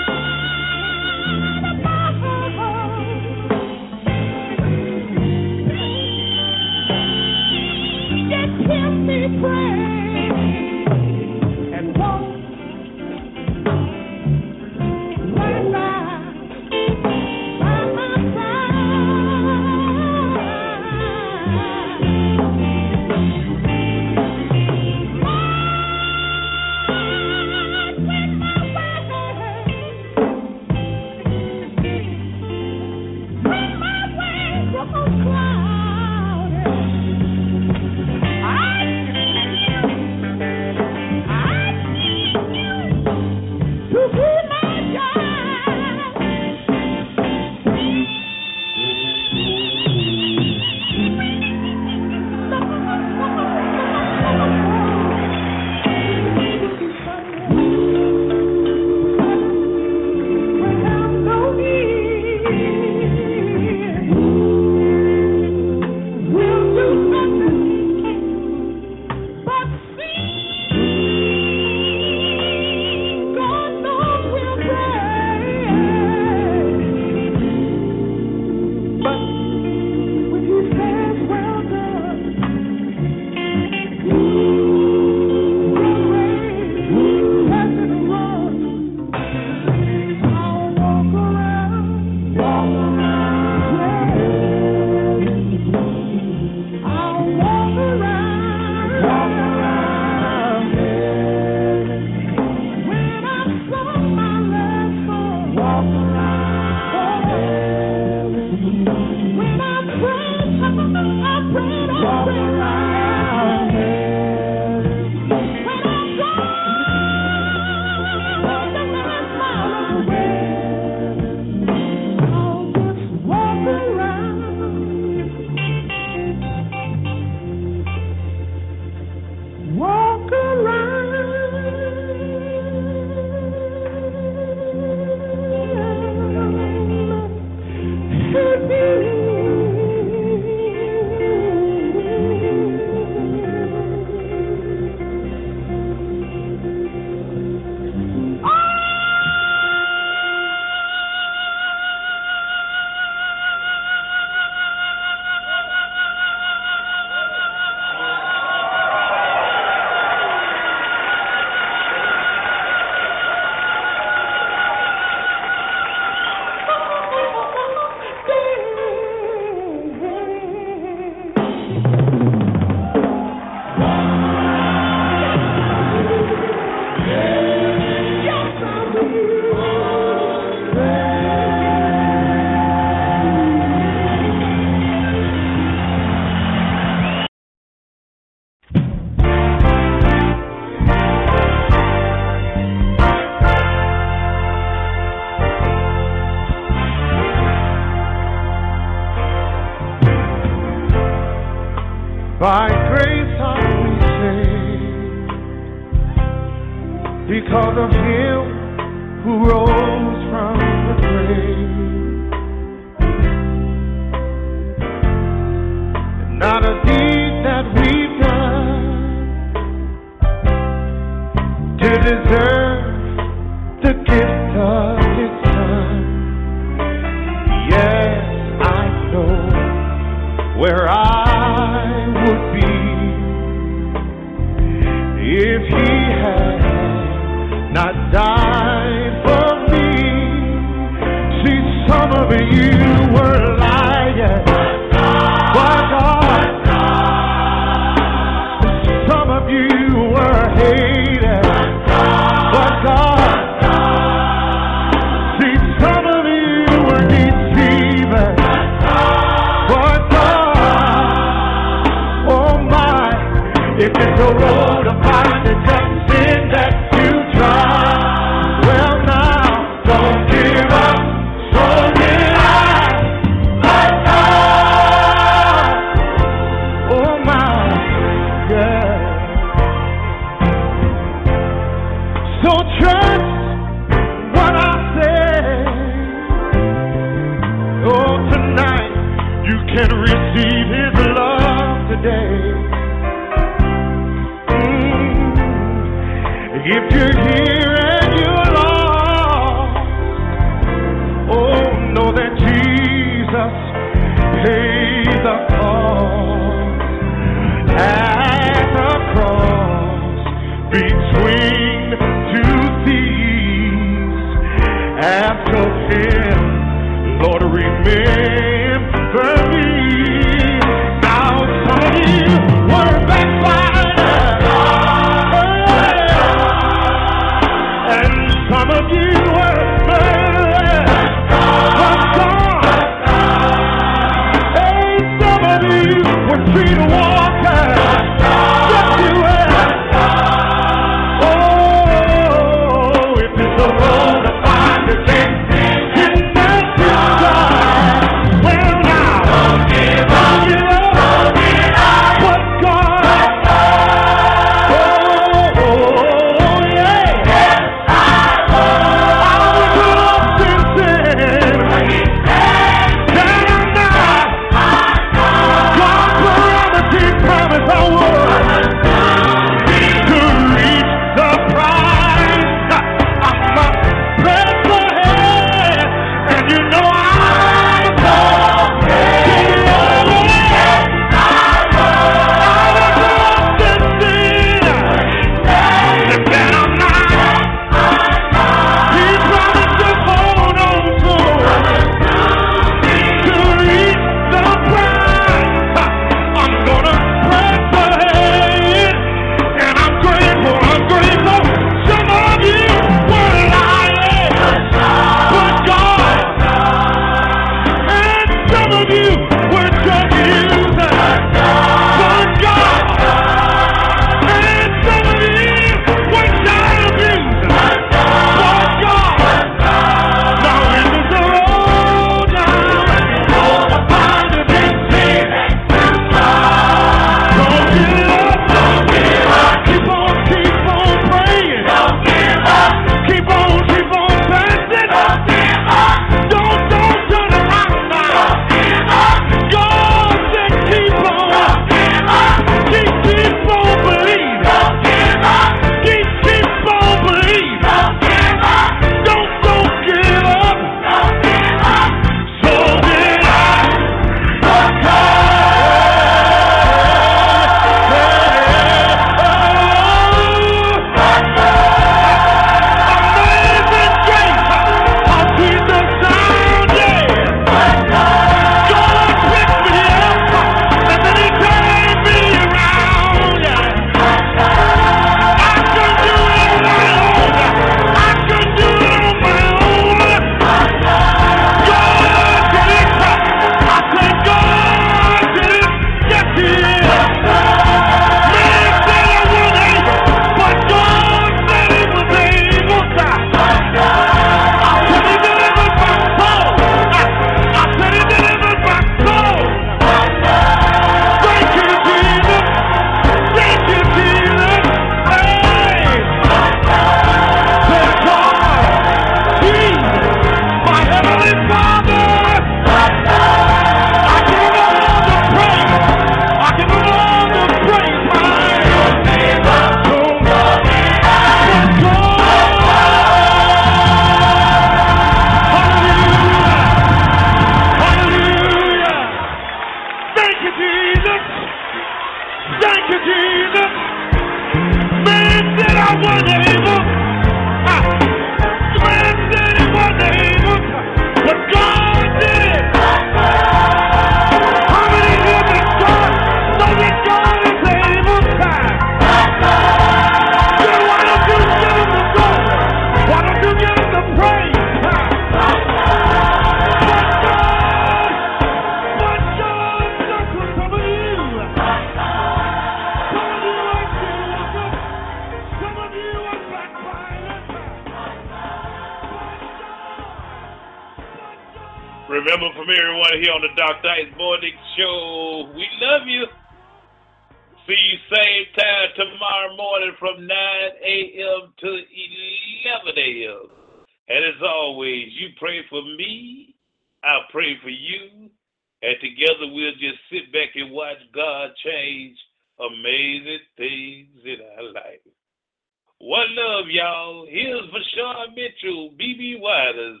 [599.28, 600.00] Mitchell, BB Waters,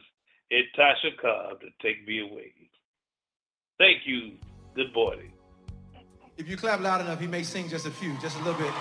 [0.50, 2.52] and Tasha Cobb to take me away.
[3.78, 4.32] Thank you.
[4.74, 5.32] Good morning.
[6.36, 8.72] If you clap loud enough, he may sing just a few, just a little bit.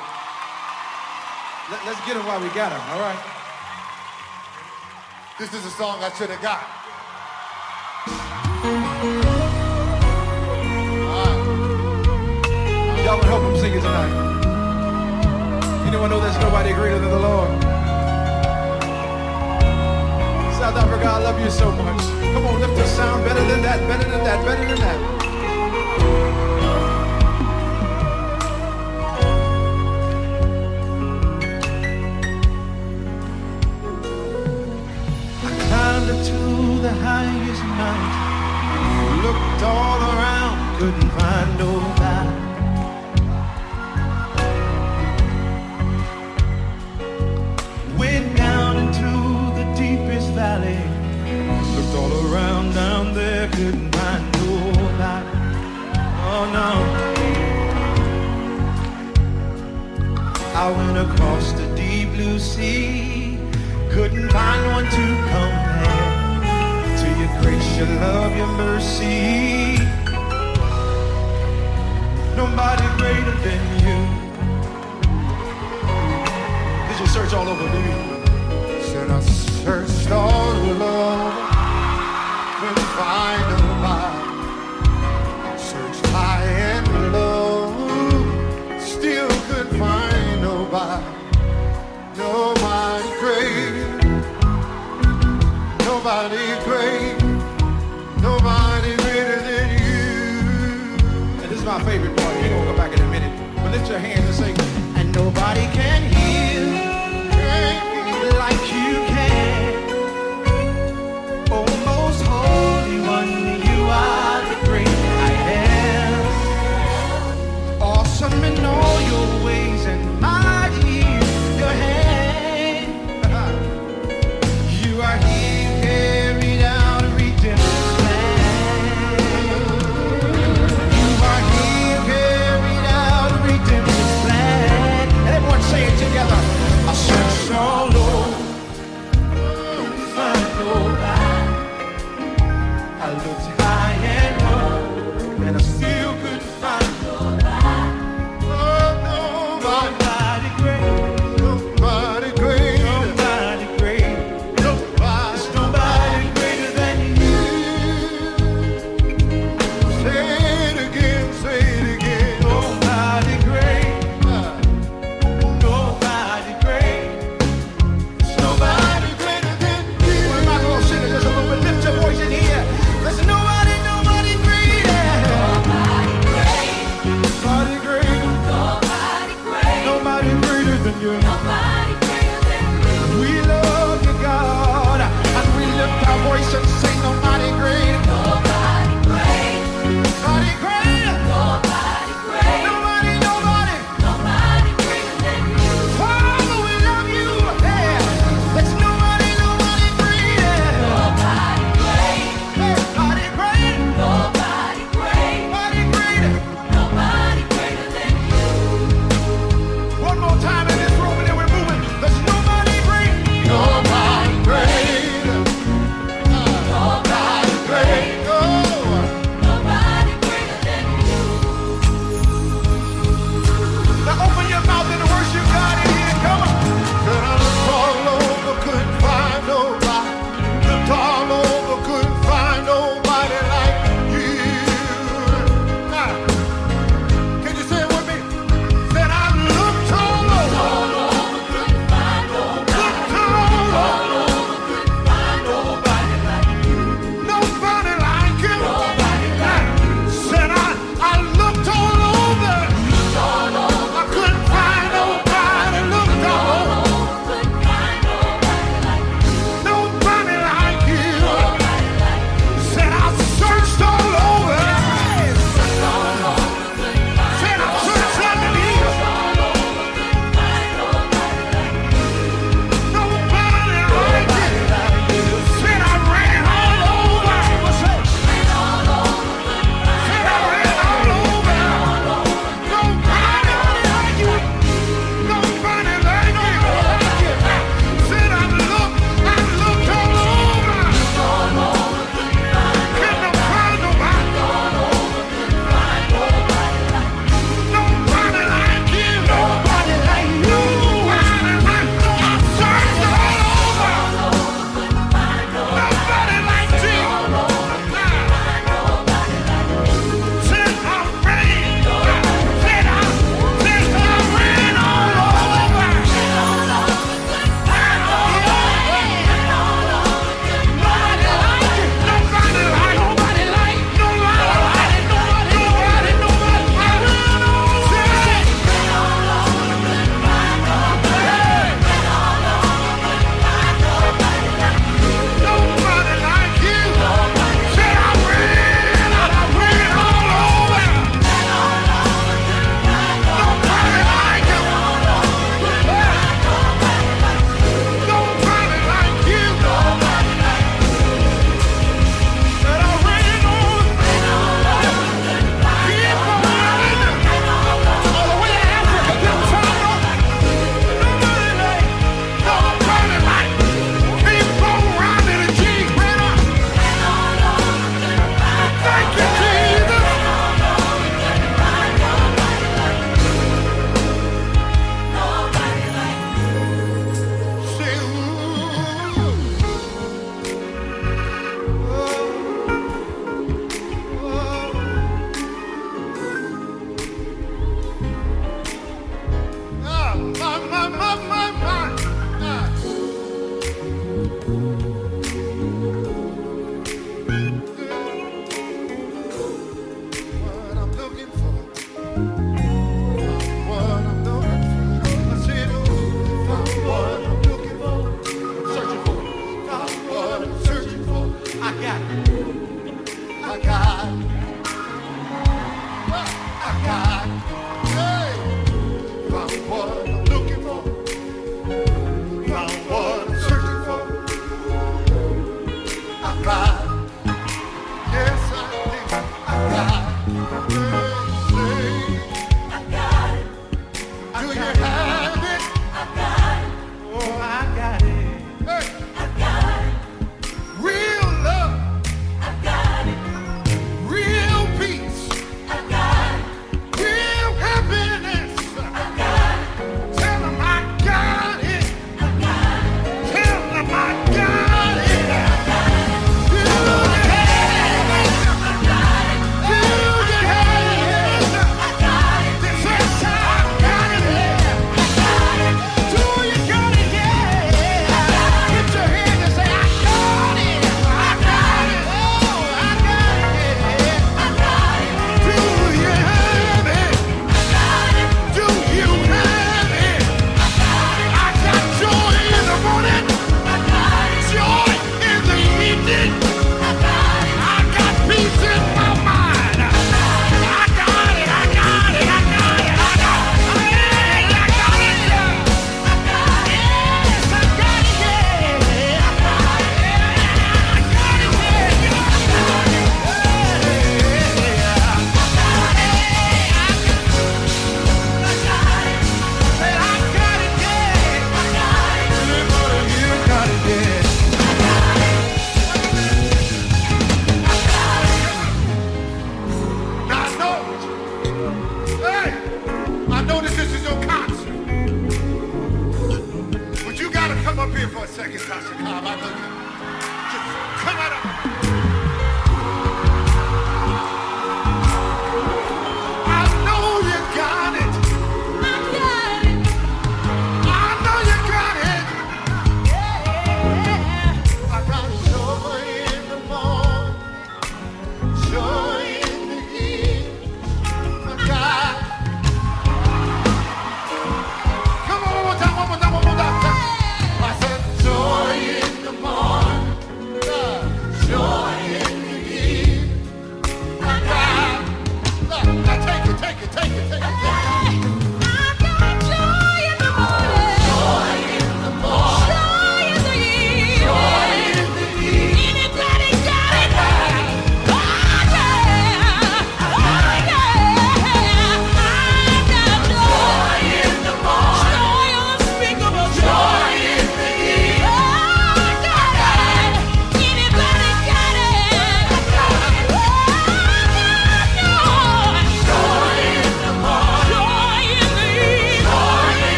[1.70, 3.34] Let, us get him while we got him, all right?
[5.40, 6.62] This is a song I should have got.
[13.04, 14.28] Y'all can help him sing it tonight.
[15.88, 17.77] Anyone know there's nobody greater than the Lord?
[20.68, 22.02] South Africa, I love you so much.
[22.34, 25.00] Come on, lift the sound better than that, better than that, better than that.
[35.42, 42.27] I climbed up to the highest mountain, looked all around, couldn't find nobody.
[53.50, 55.28] Couldn't find nobody.
[56.30, 56.70] Oh no.
[60.56, 63.38] I went across the deep blue sea.
[63.92, 66.18] Couldn't find one to compare
[67.00, 69.78] to your grace, your love, your mercy.
[72.36, 74.00] Nobody greater than you.
[76.88, 77.94] Did you search all over, baby?
[78.82, 81.37] Said I searched all over,
[82.98, 83.38] high
[86.44, 91.06] and low, still couldn't find nobody.
[92.18, 94.04] Nobody great,
[95.86, 97.18] nobody great,
[98.22, 100.02] nobody greater than you.
[101.42, 102.36] And this is my favorite part.
[102.36, 103.34] We're gonna go back in a minute.
[103.58, 104.27] But lift your hands